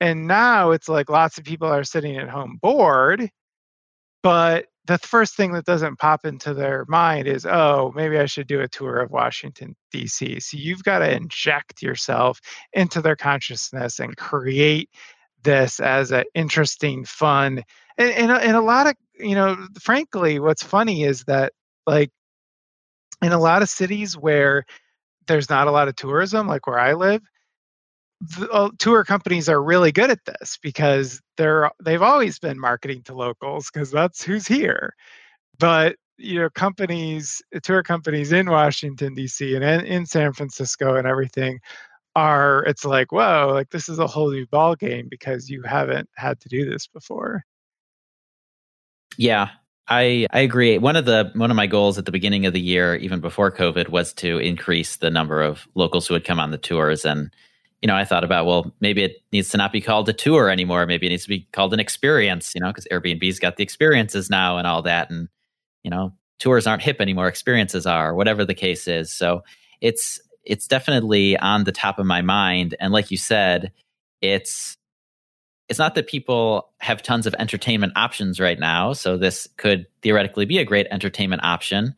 [0.00, 3.30] And now it's like lots of people are sitting at home bored,
[4.22, 8.46] but the first thing that doesn't pop into their mind is, oh, maybe I should
[8.46, 10.40] do a tour of Washington, D.C.
[10.40, 12.40] So you've got to inject yourself
[12.72, 14.90] into their consciousness and create
[15.42, 17.62] this as an interesting, fun,
[17.98, 21.52] and, and, and a lot of you know, frankly, what's funny is that
[21.86, 22.10] like
[23.22, 24.64] in a lot of cities where
[25.26, 27.22] there's not a lot of tourism, like where I live,
[28.20, 33.02] the, uh, tour companies are really good at this because they're they've always been marketing
[33.04, 34.94] to locals because that's who's here.
[35.58, 39.54] But you know, companies, tour companies in Washington D.C.
[39.54, 41.60] and in, in San Francisco and everything
[42.14, 46.08] are it's like whoa, like this is a whole new ball game because you haven't
[46.16, 47.44] had to do this before.
[49.18, 49.50] Yeah,
[49.88, 50.78] I I agree.
[50.78, 53.52] One of the one of my goals at the beginning of the year, even before
[53.52, 57.04] COVID, was to increase the number of locals who would come on the tours.
[57.04, 57.30] And
[57.82, 60.48] you know, I thought about well, maybe it needs to not be called a tour
[60.50, 60.86] anymore.
[60.86, 62.52] Maybe it needs to be called an experience.
[62.54, 65.10] You know, because Airbnb's got the experiences now and all that.
[65.10, 65.28] And
[65.82, 67.28] you know, tours aren't hip anymore.
[67.28, 69.12] Experiences are, whatever the case is.
[69.12, 69.42] So
[69.80, 72.74] it's it's definitely on the top of my mind.
[72.80, 73.72] And like you said,
[74.20, 74.76] it's
[75.68, 78.92] it's not that people have tons of entertainment options right now.
[78.92, 81.94] So this could theoretically be a great entertainment option,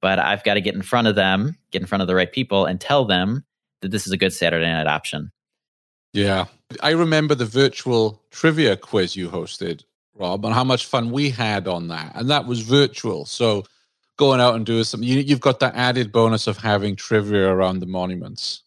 [0.00, 2.32] but I've got to get in front of them, get in front of the right
[2.32, 3.44] people, and tell them
[3.82, 5.30] that this is a good Saturday night option.
[6.12, 6.46] Yeah.
[6.82, 11.68] I remember the virtual trivia quiz you hosted, Rob, and how much fun we had
[11.68, 12.12] on that.
[12.14, 13.26] And that was virtual.
[13.26, 13.64] So
[14.16, 17.80] going out and doing something, you, have got that added bonus of having trivia around
[17.80, 18.62] the monuments.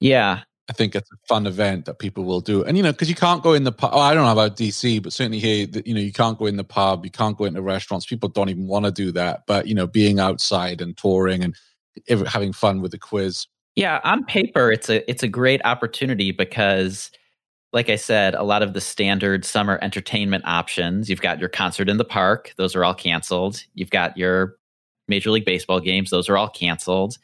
[0.00, 0.40] Yeah.
[0.68, 2.64] I think it's a fun event that people will do.
[2.64, 3.90] And, you know, because you can't go in the pub.
[3.94, 6.56] Oh, I don't know about DC, but certainly here, you know, you can't go in
[6.56, 8.04] the pub, you can't go into restaurants.
[8.04, 9.44] People don't even want to do that.
[9.46, 11.56] But, you know, being outside and touring and
[12.26, 13.46] having fun with the quiz.
[13.76, 17.10] Yeah, on paper, it's a it's a great opportunity because,
[17.72, 21.10] like I said, a lot of the standard summer entertainment options.
[21.10, 23.62] You've got your concert in the park; those are all canceled.
[23.74, 24.56] You've got your
[25.08, 27.18] Major League Baseball games; those are all canceled.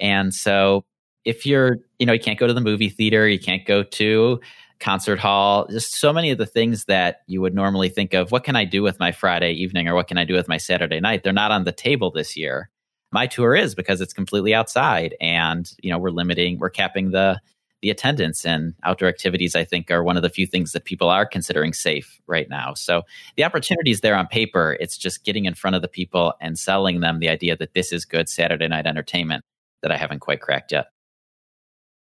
[0.00, 0.84] And so
[1.26, 4.40] if you're, you know, you can't go to the movie theater, you can't go to
[4.80, 8.44] concert hall, just so many of the things that you would normally think of, what
[8.44, 11.00] can I do with my Friday evening or what can I do with my Saturday
[11.00, 11.22] night?
[11.24, 12.70] They're not on the table this year.
[13.10, 17.40] My tour is because it's completely outside and, you know, we're limiting, we're capping the
[17.80, 21.08] the attendance and outdoor activities I think are one of the few things that people
[21.08, 22.74] are considering safe right now.
[22.74, 23.02] So
[23.36, 24.76] the opportunity is there on paper.
[24.80, 27.92] It's just getting in front of the people and selling them the idea that this
[27.92, 29.44] is good Saturday night entertainment
[29.82, 30.86] that I haven't quite cracked yet.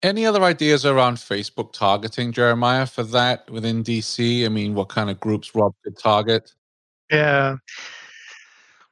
[0.02, 4.44] Any other ideas around Facebook targeting, Jeremiah, for that within DC?
[4.44, 6.52] I mean, what kind of groups Rob could target?
[7.10, 7.56] Yeah.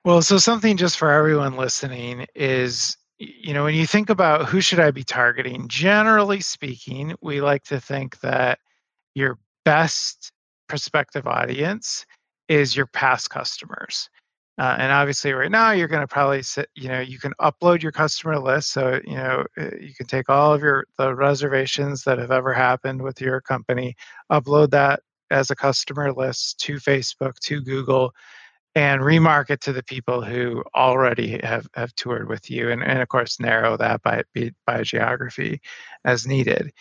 [0.05, 4.61] Well, so something just for everyone listening is you know, when you think about who
[4.61, 8.59] should I be targeting, generally speaking, we like to think that
[9.15, 10.33] your best
[10.69, 12.07] prospective audience
[12.49, 14.11] is your past customers.
[14.59, 17.83] Uh, and obviously, right now, you're going to probably, sit, you know, you can upload
[17.83, 18.73] your customer list.
[18.73, 22.53] So, you know, uh, you can take all of your the reservations that have ever
[22.53, 23.97] happened with your company,
[24.31, 25.01] upload that
[25.31, 28.13] as a customer list to Facebook, to Google,
[28.75, 32.71] and remarket to the people who already have, have toured with you.
[32.71, 34.23] And, and of course, narrow that by,
[34.67, 35.61] by geography
[36.05, 36.73] as needed.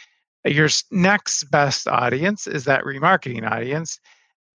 [0.46, 4.00] Your next best audience is that remarketing audience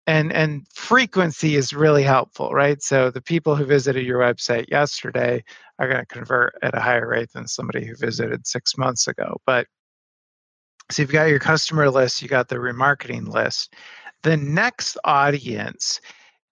[0.08, 5.44] and and frequency is really helpful right so the people who visited your website yesterday
[5.78, 9.36] are going to convert at a higher rate than somebody who visited six months ago
[9.46, 9.66] but
[10.90, 13.74] so you've got your customer list you got the remarketing list
[14.22, 16.00] the next audience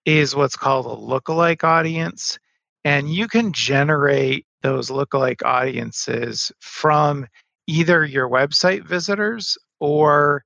[0.07, 2.39] is what's called a lookalike audience
[2.85, 7.27] and you can generate those lookalike audiences from
[7.67, 10.45] either your website visitors or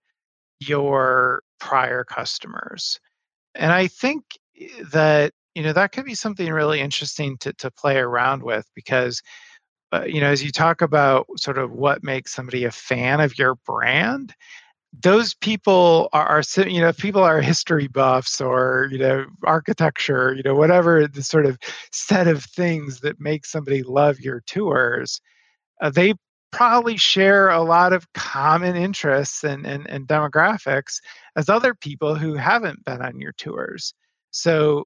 [0.59, 2.99] your prior customers.
[3.53, 4.23] And I think
[4.91, 9.21] that you know that could be something really interesting to to play around with because
[9.93, 13.37] uh, you know as you talk about sort of what makes somebody a fan of
[13.37, 14.33] your brand
[14.99, 20.33] those people are, are you know if people are history buffs or you know architecture
[20.33, 21.57] you know whatever the sort of
[21.91, 25.21] set of things that make somebody love your tours
[25.81, 26.13] uh, they
[26.51, 30.99] probably share a lot of common interests and, and, and demographics
[31.35, 33.93] as other people who haven't been on your tours.
[34.31, 34.85] So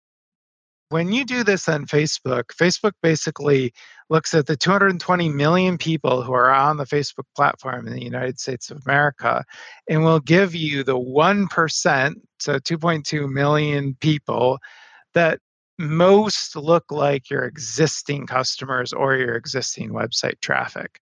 [0.89, 3.73] when you do this on Facebook, Facebook basically
[4.09, 8.39] looks at the 220 million people who are on the Facebook platform in the United
[8.39, 9.43] States of America
[9.89, 14.59] and will give you the 1%, so 2.2 million people
[15.13, 15.39] that
[15.79, 20.99] most look like your existing customers or your existing website traffic.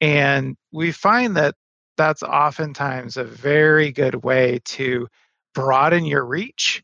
[0.00, 1.54] And we find that
[1.96, 5.06] that's oftentimes a very good way to
[5.54, 6.82] broaden your reach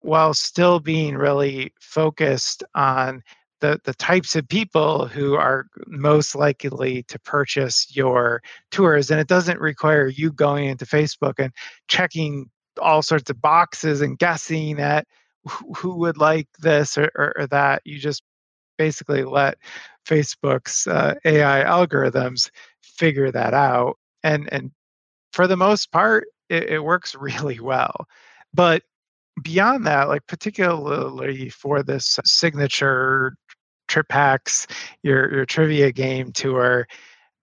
[0.00, 3.22] while still being really focused on
[3.60, 8.40] the, the types of people who are most likely to purchase your
[8.70, 9.10] tours.
[9.10, 11.52] And it doesn't require you going into Facebook and
[11.88, 15.06] checking all sorts of boxes and guessing at
[15.76, 17.82] who would like this or, or, or that.
[17.84, 18.22] You just
[18.76, 19.58] basically let
[20.06, 22.50] Facebook's uh, AI algorithms
[22.82, 23.98] figure that out.
[24.22, 24.70] And and
[25.32, 28.06] for the most part, it, it works really well.
[28.54, 28.82] But
[29.42, 33.34] beyond that, like particularly for this signature
[33.88, 34.70] TripHacks,
[35.02, 36.86] your your trivia game tour,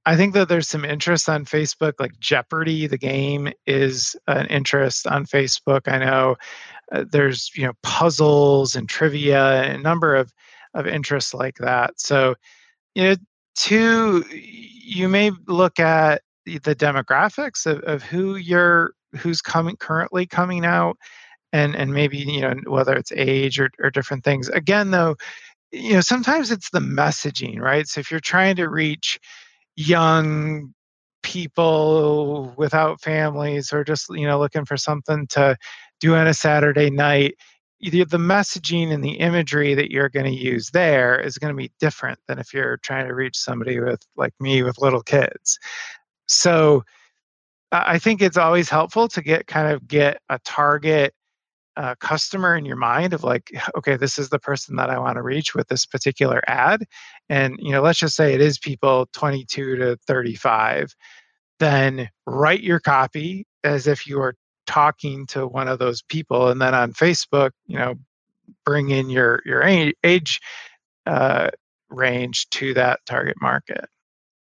[0.05, 5.07] I think that there's some interest on Facebook, like Jeopardy, the game is an interest
[5.07, 5.91] on Facebook.
[5.91, 6.35] I know
[6.91, 10.31] uh, there's you know puzzles and trivia, a number of
[10.75, 11.99] of interests like that.
[11.99, 12.35] So,
[12.93, 13.15] you know,
[13.55, 20.65] two, you may look at the demographics of, of who you're who's coming currently coming
[20.65, 20.97] out
[21.55, 24.49] and and maybe you know whether it's age or, or different things.
[24.49, 25.15] Again though
[25.71, 27.87] you know sometimes it's the messaging right?
[27.87, 29.19] So if you're trying to reach
[29.75, 30.73] young
[31.23, 35.57] people without families or just you know looking for something to
[35.99, 37.35] do on a saturday night
[37.81, 41.71] the messaging and the imagery that you're going to use there is going to be
[41.79, 45.59] different than if you're trying to reach somebody with like me with little kids.
[46.27, 46.83] So
[47.71, 51.13] i think it's always helpful to get kind of get a target
[51.77, 55.17] uh, customer in your mind of like okay this is the person that i want
[55.17, 56.83] to reach with this particular ad
[57.29, 60.93] and you know let's just say it is people 22 to 35
[61.59, 66.61] then write your copy as if you are talking to one of those people and
[66.61, 67.95] then on facebook you know
[68.63, 69.63] bring in your your
[70.03, 70.39] age
[71.05, 71.49] uh,
[71.89, 73.85] range to that target market.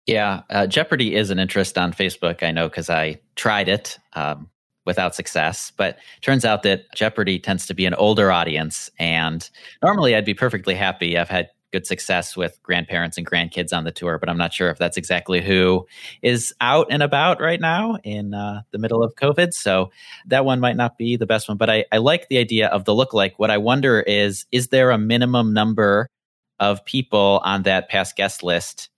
[0.06, 4.50] Yeah uh, jeopardy is an interest on facebook i know because i tried it um,
[4.84, 9.50] without success but turns out that jeopardy tends to be an older audience and
[9.82, 13.90] normally i'd be perfectly happy i've had good success with grandparents and grandkids on the
[13.90, 15.84] tour, but I'm not sure if that's exactly who
[16.22, 19.52] is out and about right now in uh, the middle of COVID.
[19.52, 19.90] So
[20.26, 22.84] that one might not be the best one, but I, I like the idea of
[22.84, 23.32] the lookalike.
[23.38, 26.08] What I wonder is, is there a minimum number
[26.60, 28.88] of people on that past guest list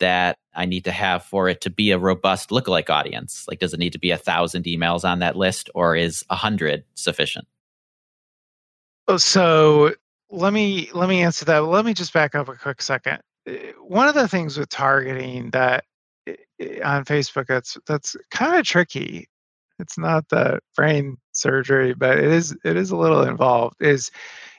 [0.00, 3.46] that I need to have for it to be a robust lookalike audience?
[3.48, 6.36] Like, does it need to be a thousand emails on that list or is a
[6.36, 7.46] hundred sufficient?
[9.08, 9.94] Oh, so
[10.30, 11.64] let me let me answer that.
[11.64, 13.20] Let me just back up a quick second.
[13.46, 15.84] Eh, one of the things with targeting that
[16.26, 19.28] eh, eh, on Facebook that's that's kind of tricky.
[19.78, 23.76] It's not the brain surgery, but it is it is a little involved.
[23.80, 24.10] Is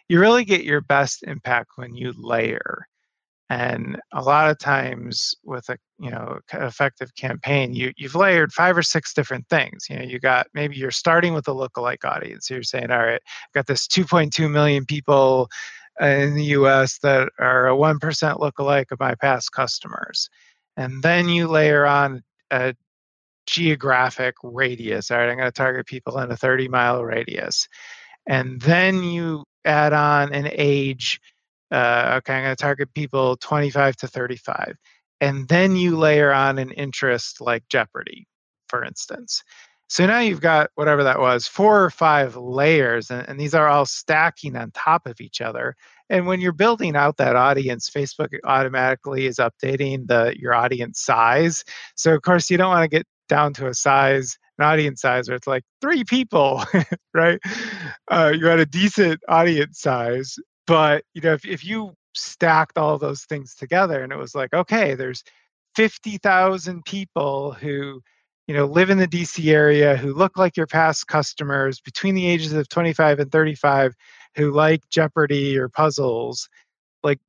[0.10, 2.88] you really get your best impact when you layer
[3.52, 8.78] and a lot of times with a you know effective campaign you you've layered five
[8.78, 12.50] or six different things you know you got maybe you're starting with a lookalike audience
[12.50, 15.50] you're saying all right i've got this 2.2 million people
[16.00, 18.00] in the us that are a 1%
[18.40, 20.30] lookalike of my past customers.
[20.78, 22.74] And then you layer on a
[23.46, 27.68] geographic radius all right i'm going to target people in a 30 mile radius.
[28.28, 31.20] And then you add on an age
[31.72, 34.76] uh, okay, I'm going to target people 25 to 35.
[35.22, 38.28] And then you layer on an interest like Jeopardy,
[38.68, 39.44] for instance.
[39.88, 43.68] So now you've got whatever that was, four or five layers, and, and, these are
[43.68, 45.76] all stacking on top of each other.
[46.10, 51.66] And when you're building out that audience, Facebook automatically is updating the your audience size.
[51.96, 55.28] So of course you don't want to get down to a size, an audience size
[55.28, 56.64] where it's like three people,
[57.14, 57.40] right?
[58.10, 60.38] Uh, you had a decent audience size,
[60.72, 64.54] but you know if, if you stacked all those things together and it was like
[64.54, 65.22] okay there's
[65.76, 68.02] 50,000 people who
[68.48, 72.26] you know live in the DC area who look like your past customers between the
[72.26, 73.94] ages of 25 and 35
[74.36, 76.48] who like Jeopardy or puzzles
[77.04, 77.20] like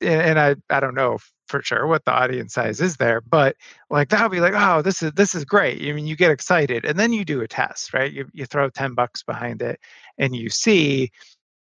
[0.00, 3.54] and I I don't know for sure what the audience size is there but
[3.90, 5.80] like that would be like oh this is this is great.
[5.88, 8.12] I mean you get excited and then you do a test right?
[8.12, 9.78] You, you throw 10 bucks behind it
[10.18, 11.12] and you see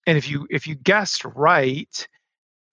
[0.07, 2.07] and if you if you guessed right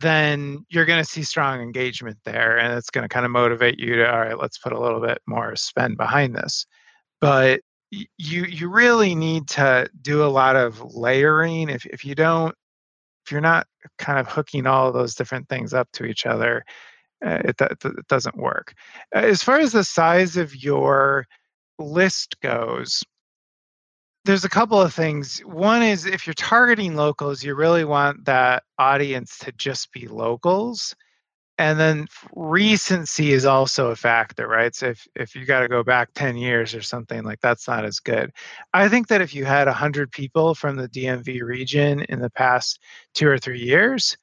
[0.00, 3.78] then you're going to see strong engagement there and it's going to kind of motivate
[3.78, 6.66] you to all right let's put a little bit more spend behind this.
[7.20, 7.60] But
[7.90, 11.68] you you really need to do a lot of layering.
[11.68, 12.54] If if you don't
[13.24, 13.66] if you're not
[13.98, 16.64] kind of hooking all of those different things up to each other
[17.24, 18.74] uh, it, it doesn't work.
[19.12, 21.26] As far as the size of your
[21.78, 23.02] list goes
[24.28, 25.38] there's a couple of things.
[25.40, 30.94] One is if you're targeting locals, you really want that audience to just be locals.
[31.56, 34.74] And then recency is also a factor, right?
[34.74, 37.86] So if, if you got to go back 10 years or something, like that's not
[37.86, 38.30] as good.
[38.74, 42.80] I think that if you had 100 people from the DMV region in the past
[43.14, 44.14] two or three years,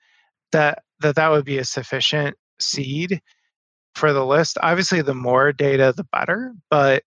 [0.51, 3.23] that that, that would be a sufficient seed
[3.95, 4.59] for the list.
[4.61, 6.53] Obviously, the more data, the better.
[6.69, 7.01] But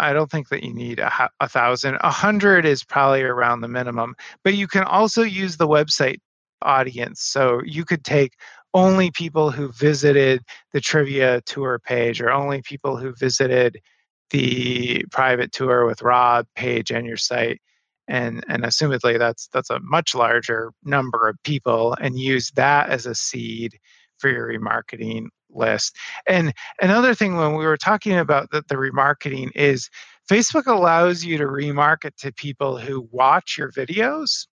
[0.00, 1.98] I don't think that you need a, a thousand.
[2.00, 6.18] A hundred is probably around the minimum, but you can also use the website
[6.62, 7.22] audience.
[7.22, 8.34] So you could take
[8.74, 10.42] only people who visited
[10.72, 13.80] the trivia tour page or only people who visited
[14.30, 17.60] the private tour with Rob page on your site.
[18.08, 23.06] And, and assumedly that's that's a much larger number of people and use that as
[23.06, 23.78] a seed
[24.18, 25.96] for your remarketing list.
[26.28, 29.90] And another thing when we were talking about the, the remarketing is
[30.30, 34.46] Facebook allows you to remarket to people who watch your videos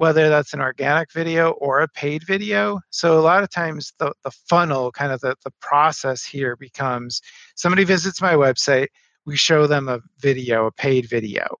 [0.00, 2.80] whether that's an organic video or a paid video.
[2.88, 7.20] So a lot of times the, the funnel, kind of the, the process here becomes
[7.54, 8.86] somebody visits my website,
[9.26, 11.54] we show them a video, a paid video.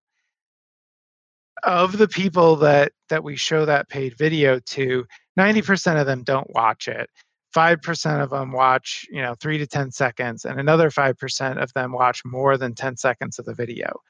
[1.64, 5.04] Of the people that that we show that paid video to,
[5.38, 7.10] 90% of them don't watch it.
[7.54, 11.92] 5% of them watch, you know, 3 to 10 seconds and another 5% of them
[11.92, 14.00] watch more than 10 seconds of the video.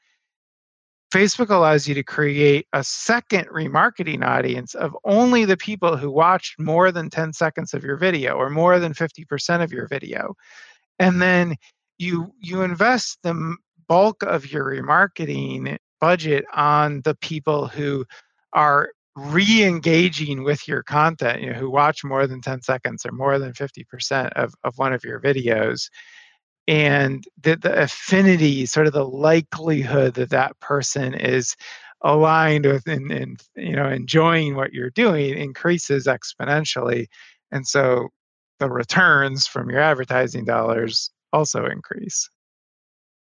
[1.11, 6.57] Facebook allows you to create a second remarketing audience of only the people who watched
[6.57, 10.35] more than 10 seconds of your video or more than 50% of your video.
[10.99, 11.55] And then
[11.97, 13.55] you you invest the
[13.87, 18.05] bulk of your remarketing budget on the people who
[18.53, 23.37] are re-engaging with your content, you know, who watch more than 10 seconds or more
[23.39, 25.89] than 50% of, of one of your videos
[26.67, 31.55] and the, the affinity, sort of the likelihood that that person is
[32.01, 37.07] aligned with and, and you know enjoying what you're doing increases exponentially,
[37.51, 38.09] and so
[38.59, 42.29] the returns from your advertising dollars also increase.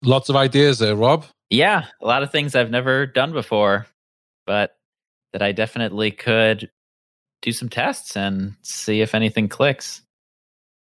[0.04, 1.26] Lots of ideas there, Rob.
[1.50, 3.86] Yeah, a lot of things I've never done before,
[4.46, 4.76] but
[5.36, 6.72] that I definitely could
[7.42, 10.02] do some tests and see if anything clicks.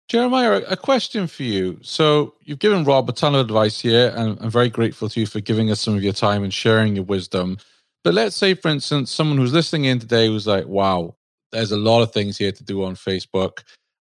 [0.09, 1.81] Jeremiah, a question for you.
[1.83, 5.27] So you've given Rob a ton of advice here, and I'm very grateful to you
[5.27, 7.59] for giving us some of your time and sharing your wisdom.
[8.05, 11.17] But let's say, for instance, someone who's listening in today was like, wow,
[11.51, 13.65] there's a lot of things here to do on Facebook.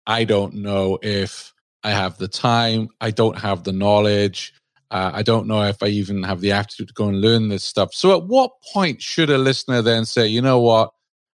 [0.05, 1.53] I don't know if
[1.85, 2.89] I have the time.
[2.99, 4.53] I don't have the knowledge.
[4.91, 7.63] Uh, I don't know if I even have the aptitude to go and learn this
[7.63, 7.93] stuff.
[7.93, 10.91] So, at what point should a listener then say, you know what?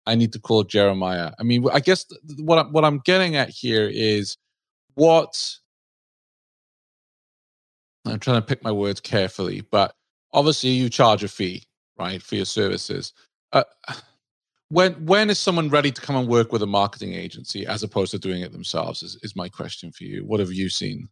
[0.05, 1.31] I need to call Jeremiah.
[1.39, 2.05] I mean, I guess
[2.39, 4.37] what I'm, what I'm getting at here is
[4.95, 5.37] what
[8.05, 9.93] I'm trying to pick my words carefully, but
[10.33, 11.63] obviously you charge a fee,
[11.99, 13.13] right, for your services.
[13.53, 13.63] Uh,
[14.69, 18.11] when when is someone ready to come and work with a marketing agency as opposed
[18.11, 19.03] to doing it themselves?
[19.03, 20.25] Is, is my question for you.
[20.25, 21.09] What have you seen?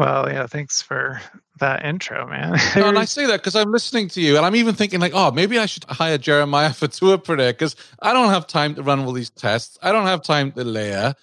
[0.00, 1.20] Well, yeah, thanks for
[1.58, 2.58] that intro, man.
[2.76, 5.12] no, and I say that because I'm listening to you, and I'm even thinking like,
[5.14, 9.00] oh, maybe I should hire Jeremiah for Tourpreneur because I don't have time to run
[9.00, 9.78] all these tests.
[9.82, 11.14] I don't have time to layer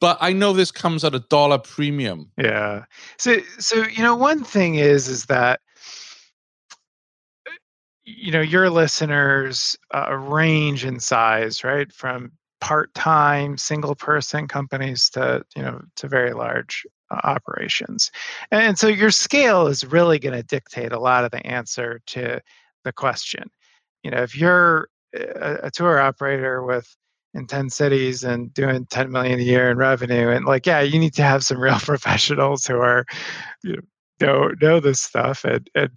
[0.00, 2.28] but I know this comes at a dollar premium.
[2.36, 2.86] Yeah.
[3.18, 5.60] So so you know one thing is is that
[8.02, 11.92] you know your listeners uh, range in size, right?
[11.92, 16.84] From part-time single person companies to you know to very large
[17.24, 18.10] operations.
[18.50, 22.40] And so your scale is really going to dictate a lot of the answer to
[22.84, 23.50] the question.
[24.02, 26.96] You know if you're a, a tour operator with
[27.34, 30.98] in 10 cities and doing 10 million a year in revenue and like yeah you
[30.98, 33.06] need to have some real professionals who are
[33.62, 33.82] you know
[34.20, 35.90] know, know this stuff and and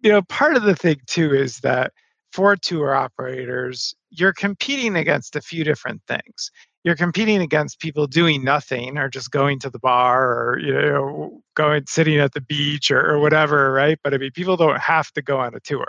[0.00, 1.92] you know part of the thing too is that
[2.32, 6.50] for tour operators you're competing against a few different things
[6.86, 11.42] you're competing against people doing nothing or just going to the bar or you know
[11.54, 15.10] going sitting at the beach or, or whatever right but i mean people don't have
[15.12, 15.88] to go on a tour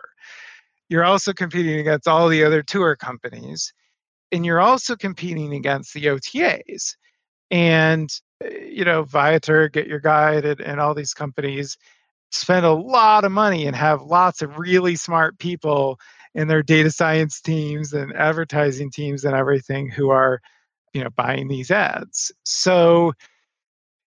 [0.90, 3.72] you're also competing against all the other tour companies
[4.32, 6.96] and you're also competing against the OTAs.
[7.50, 8.10] And,
[8.44, 11.78] eh, you know, Viator, Get Your Guide, and, and all these companies
[12.32, 15.98] spend a lot of money and have lots of really smart people
[16.36, 20.42] in their data science teams and advertising teams and everything who are,
[20.94, 22.32] you know, buying these ads.
[22.44, 23.14] So,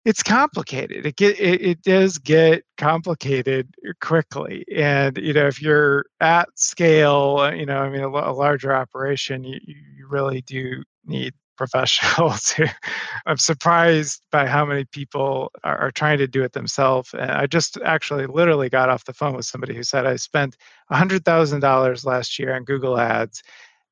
[0.06, 1.06] it's complicated.
[1.06, 7.38] It get it, it does get complicated quickly, and you know if you're at scale,
[7.40, 12.54] uh, you know I mean a, a larger operation, you, you really do need professionals.
[13.26, 17.14] I'm surprised by how many people are, are, trying to do it themselves.
[17.14, 20.58] And I just actually literally got off the phone with somebody who said I spent
[20.92, 23.42] $100,000 last year on Google Ads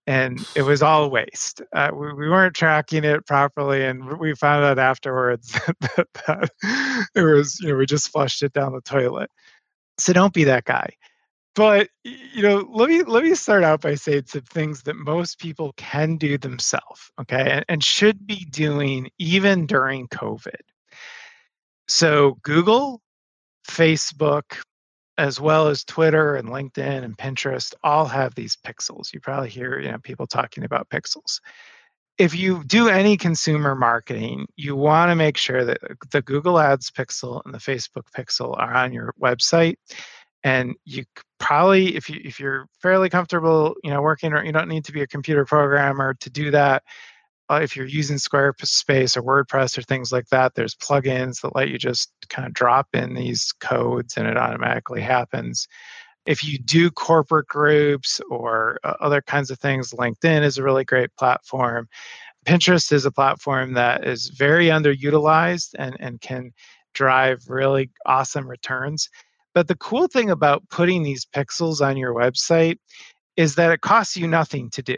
[0.05, 1.61] and it was all waste.
[1.73, 5.51] Uh, we, we, weren't tracking it properly, and we found out afterwards
[5.81, 6.49] that, that,
[7.15, 9.29] it was, you know, we just flushed it down the toilet.
[9.97, 10.89] So don't be that guy.
[11.55, 15.37] But you know, let me let me start out by saying some things that most
[15.37, 20.61] people can do themselves, okay, and, and should be doing even during COVID.
[21.87, 23.01] So Google,
[23.67, 24.57] Facebook,
[25.17, 29.13] as well as Twitter and LinkedIn and Pinterest, all have these pixels.
[29.13, 31.39] You probably hear you know, people talking about pixels.
[32.17, 36.59] If you do any consumer marketing, you want to make sure that uh, the Google
[36.59, 39.75] Ads pixel and the Facebook pixel are on your website.
[40.43, 41.05] And you
[41.39, 44.91] probably, if you if you're fairly comfortable, you know, working, or you don't need to
[44.91, 46.83] be a computer programmer to do that
[47.49, 51.69] uh, if you're using Squarespace or WordPress or things like that, there's plugins that let
[51.69, 55.67] you just kind of drop in these codes and it automatically happens.
[56.25, 60.85] If you do corporate groups or uh, other kinds of things, LinkedIn is a really
[60.85, 61.89] great platform.
[62.45, 66.51] Pinterest is a platform that is very underutilized and, and can
[66.93, 69.09] drive really awesome returns.
[69.53, 72.77] But the cool thing about putting these pixels on your website
[73.35, 74.95] is that it costs you nothing to do.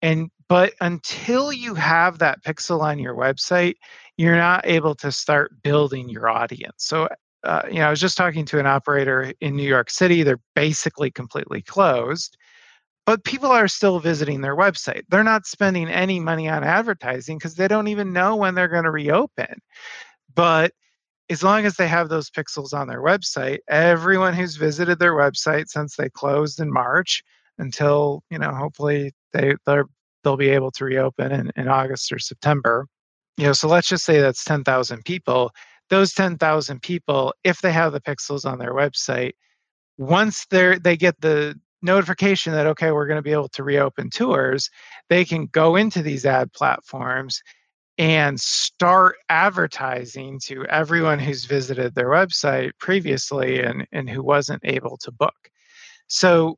[0.00, 3.74] And but until you have that pixel on your website,
[4.16, 6.84] you're not able to start building your audience.
[6.84, 7.08] So,
[7.44, 10.22] uh, you know, I was just talking to an operator in New York City.
[10.22, 12.36] They're basically completely closed,
[13.06, 15.02] but people are still visiting their website.
[15.08, 18.84] They're not spending any money on advertising because they don't even know when they're going
[18.84, 19.60] to reopen.
[20.34, 20.72] But
[21.30, 25.68] as long as they have those pixels on their website, everyone who's visited their website
[25.68, 27.22] since they closed in March
[27.58, 29.86] until you know hopefully they they're
[30.22, 32.86] they'll be able to reopen in, in August or September.
[33.36, 35.52] You know, so let's just say that's 10,000 people.
[35.90, 39.32] Those 10,000 people, if they have the pixels on their website,
[39.96, 44.10] once they're they get the notification that okay, we're going to be able to reopen
[44.10, 44.70] tours,
[45.08, 47.42] they can go into these ad platforms
[47.98, 54.96] and start advertising to everyone who's visited their website previously and, and who wasn't able
[54.98, 55.34] to book.
[56.06, 56.56] So,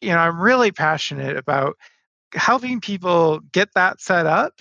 [0.00, 1.76] you know, I'm really passionate about
[2.34, 4.60] helping people get that set up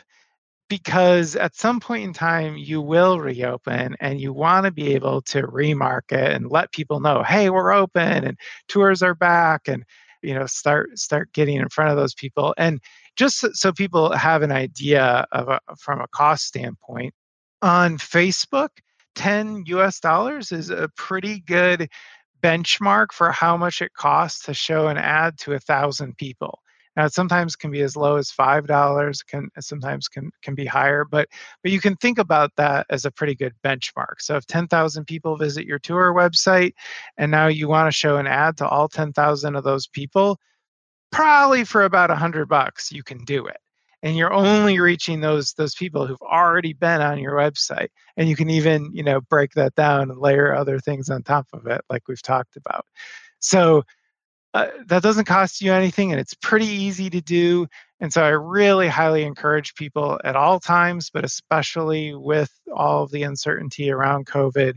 [0.70, 5.22] because at some point in time you will reopen and you want to be able
[5.22, 9.84] to remarket and let people know hey we're open and tours are back and
[10.22, 12.54] you know start start getting in front of those people.
[12.58, 12.80] And
[13.16, 17.14] just so people have an idea of a, from a cost standpoint
[17.62, 18.70] on facebook
[19.16, 21.90] 10 us dollars is a pretty good
[22.42, 26.60] benchmark for how much it costs to show an ad to a thousand people
[26.96, 30.56] now, it sometimes can be as low as five dollars, can uh, sometimes can can
[30.56, 31.30] be higher, but
[31.64, 34.20] but you can think about that as a pretty good benchmark.
[34.20, 36.74] So if 10,000 people visit your tour website,
[37.18, 40.38] and now you want to show an ad to all 10,000 of those people,
[41.12, 43.58] probably for about a hundred bucks you can do it
[44.04, 48.36] and you're only reaching those those people who've already been on your website and you
[48.36, 51.82] can even you know break that down and layer other things on top of it
[51.90, 52.86] like we've talked about
[53.40, 53.84] so
[54.54, 57.68] uh, that doesn't cost you anything and it's pretty easy to do.
[58.00, 63.12] And so I really highly encourage people at all times, but especially with all of
[63.12, 64.74] the uncertainty around COVID,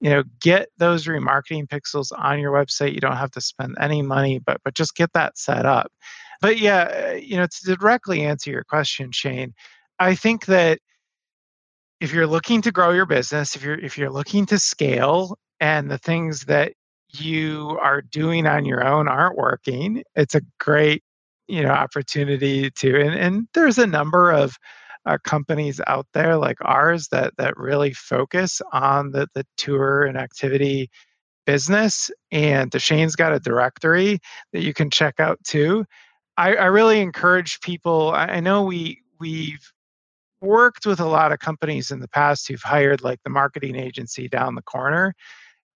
[0.00, 2.94] you know, get those remarketing pixels on your website.
[2.94, 5.90] You don't have to spend any money, but but just get that set up.
[6.40, 9.54] But yeah, you know, to directly answer your question, Shane,
[9.98, 10.78] I think that
[12.00, 15.90] if you're looking to grow your business, if you're if you're looking to scale and
[15.90, 16.74] the things that
[17.10, 21.02] you are doing on your own aren't working, it's a great
[21.48, 24.56] you know opportunity to and, and there's a number of
[25.06, 30.18] uh, companies out there like ours that that really focus on the the tour and
[30.18, 30.90] activity
[31.46, 34.18] business and the shane's got a directory
[34.52, 35.84] that you can check out too.
[36.36, 39.72] I, I really encourage people I, I know we we've
[40.40, 44.28] worked with a lot of companies in the past who've hired like the marketing agency
[44.28, 45.14] down the corner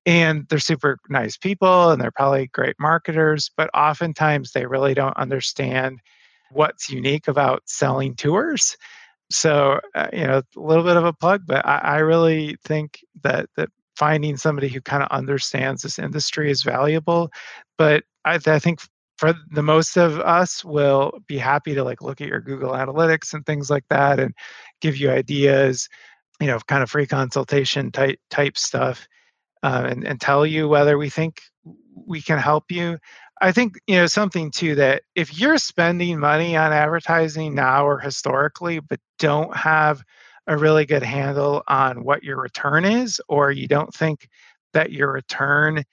[0.05, 5.17] and they're super nice people and they're probably great marketers but oftentimes they really don't
[5.17, 6.01] understand
[6.53, 8.77] what's unique about selling tours.
[9.31, 13.01] So uh, you know a little bit of a plug but I, I really think
[13.23, 17.31] that that finding somebody who kind of understands this industry is valuable
[17.79, 18.81] but I, I think
[19.17, 23.33] for the most of us will be happy to like look at your google analytics
[23.33, 24.35] and things like that and
[24.81, 25.89] give you ideas
[26.41, 29.07] you know kind of free consultation type type stuff
[29.63, 31.41] uh, and, and tell you whether we think
[32.07, 32.99] we can help you.
[33.41, 37.99] I think you know something too that if you're spending money on advertising now or
[37.99, 40.03] historically, but don't have
[40.47, 44.29] a really good handle on what your return is, or you don't think
[44.73, 45.85] that your return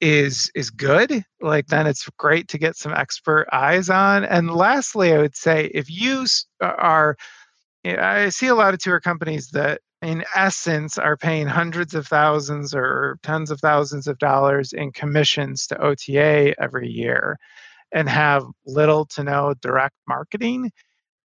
[0.00, 4.24] is is good, like then it's great to get some expert eyes on.
[4.24, 6.26] And lastly, I would say if you
[6.60, 7.16] are,
[7.86, 12.74] I see a lot of tour companies that in essence, are paying hundreds of thousands
[12.74, 17.38] or tens of thousands of dollars in commissions to OTA every year
[17.92, 20.70] and have little to no direct marketing.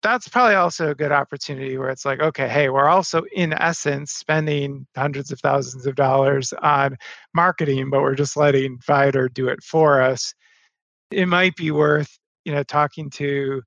[0.03, 4.13] that's probably also a good opportunity where it's like, okay, hey, we're also in essence
[4.13, 6.97] spending hundreds of thousands of dollars on
[7.35, 10.35] marketing, but we're just letting Viator do it for us.
[11.11, 13.63] It might be worth, you know, talking to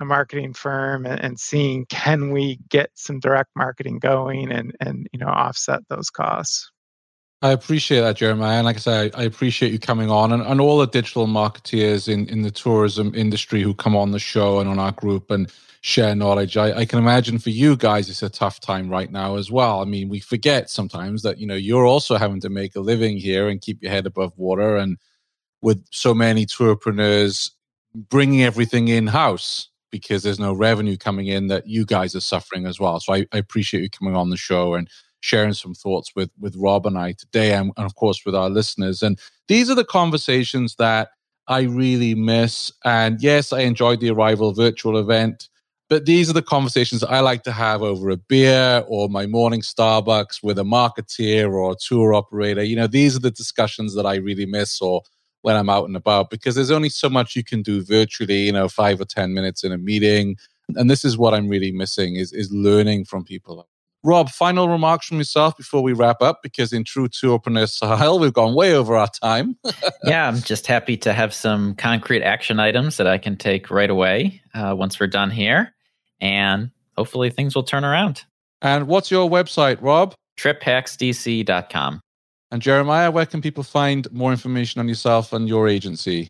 [0.00, 5.08] a marketing firm and, and seeing can we get some direct marketing going and and
[5.12, 6.70] you know offset those costs.
[7.42, 8.56] I appreciate that, Jeremiah.
[8.56, 12.08] And like I say, I, appreciate you coming on and, and all the digital marketeers
[12.08, 15.52] in, in the tourism industry who come on the show and on our group and
[15.82, 16.56] share knowledge.
[16.56, 19.82] I, I, can imagine for you guys, it's a tough time right now as well.
[19.82, 23.18] I mean, we forget sometimes that, you know, you're also having to make a living
[23.18, 24.78] here and keep your head above water.
[24.78, 24.96] And
[25.60, 27.50] with so many tourpreneurs
[27.94, 32.66] bringing everything in house because there's no revenue coming in that you guys are suffering
[32.66, 32.98] as well.
[32.98, 34.88] So I, I appreciate you coming on the show and
[35.20, 38.50] sharing some thoughts with, with Rob and I today and, and of course with our
[38.50, 39.04] listeners.
[39.04, 41.10] And these are the conversations that
[41.46, 42.72] I really miss.
[42.84, 45.48] And yes, I enjoyed the Arival virtual event
[45.90, 49.60] but these are the conversations I like to have over a beer or my morning
[49.60, 52.64] Starbucks with a marketeer or a tour operator.
[52.64, 55.02] You know, these are the discussions that I really miss or
[55.44, 58.52] when I'm out and about because there's only so much you can do virtually, you
[58.52, 60.36] know, five or 10 minutes in a meeting.
[60.74, 63.68] And this is what I'm really missing is, is learning from people.
[64.02, 68.32] Rob, final remarks from yourself before we wrap up, because in true tourpreneur style, we've
[68.32, 69.58] gone way over our time.
[70.04, 73.90] yeah, I'm just happy to have some concrete action items that I can take right
[73.90, 75.74] away uh, once we're done here.
[76.22, 78.24] And hopefully things will turn around.
[78.62, 80.14] And what's your website, Rob?
[80.38, 82.00] triphacksdc.com.
[82.54, 86.28] And Jeremiah, where can people find more information on yourself and your agency?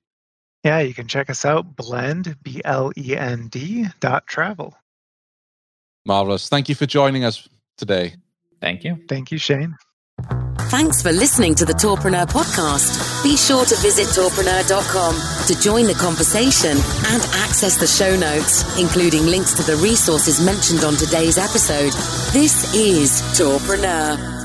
[0.64, 4.74] Yeah, you can check us out, blend, B L E N D dot travel.
[6.06, 6.48] Marvelous.
[6.48, 7.46] Thank you for joining us
[7.76, 8.14] today.
[8.58, 9.04] Thank you.
[9.06, 9.76] Thank you, Shane.
[10.70, 13.22] Thanks for listening to the Tourpreneur podcast.
[13.22, 19.26] Be sure to visit tourpreneur.com to join the conversation and access the show notes, including
[19.26, 21.92] links to the resources mentioned on today's episode.
[22.32, 24.43] This is Tourpreneur.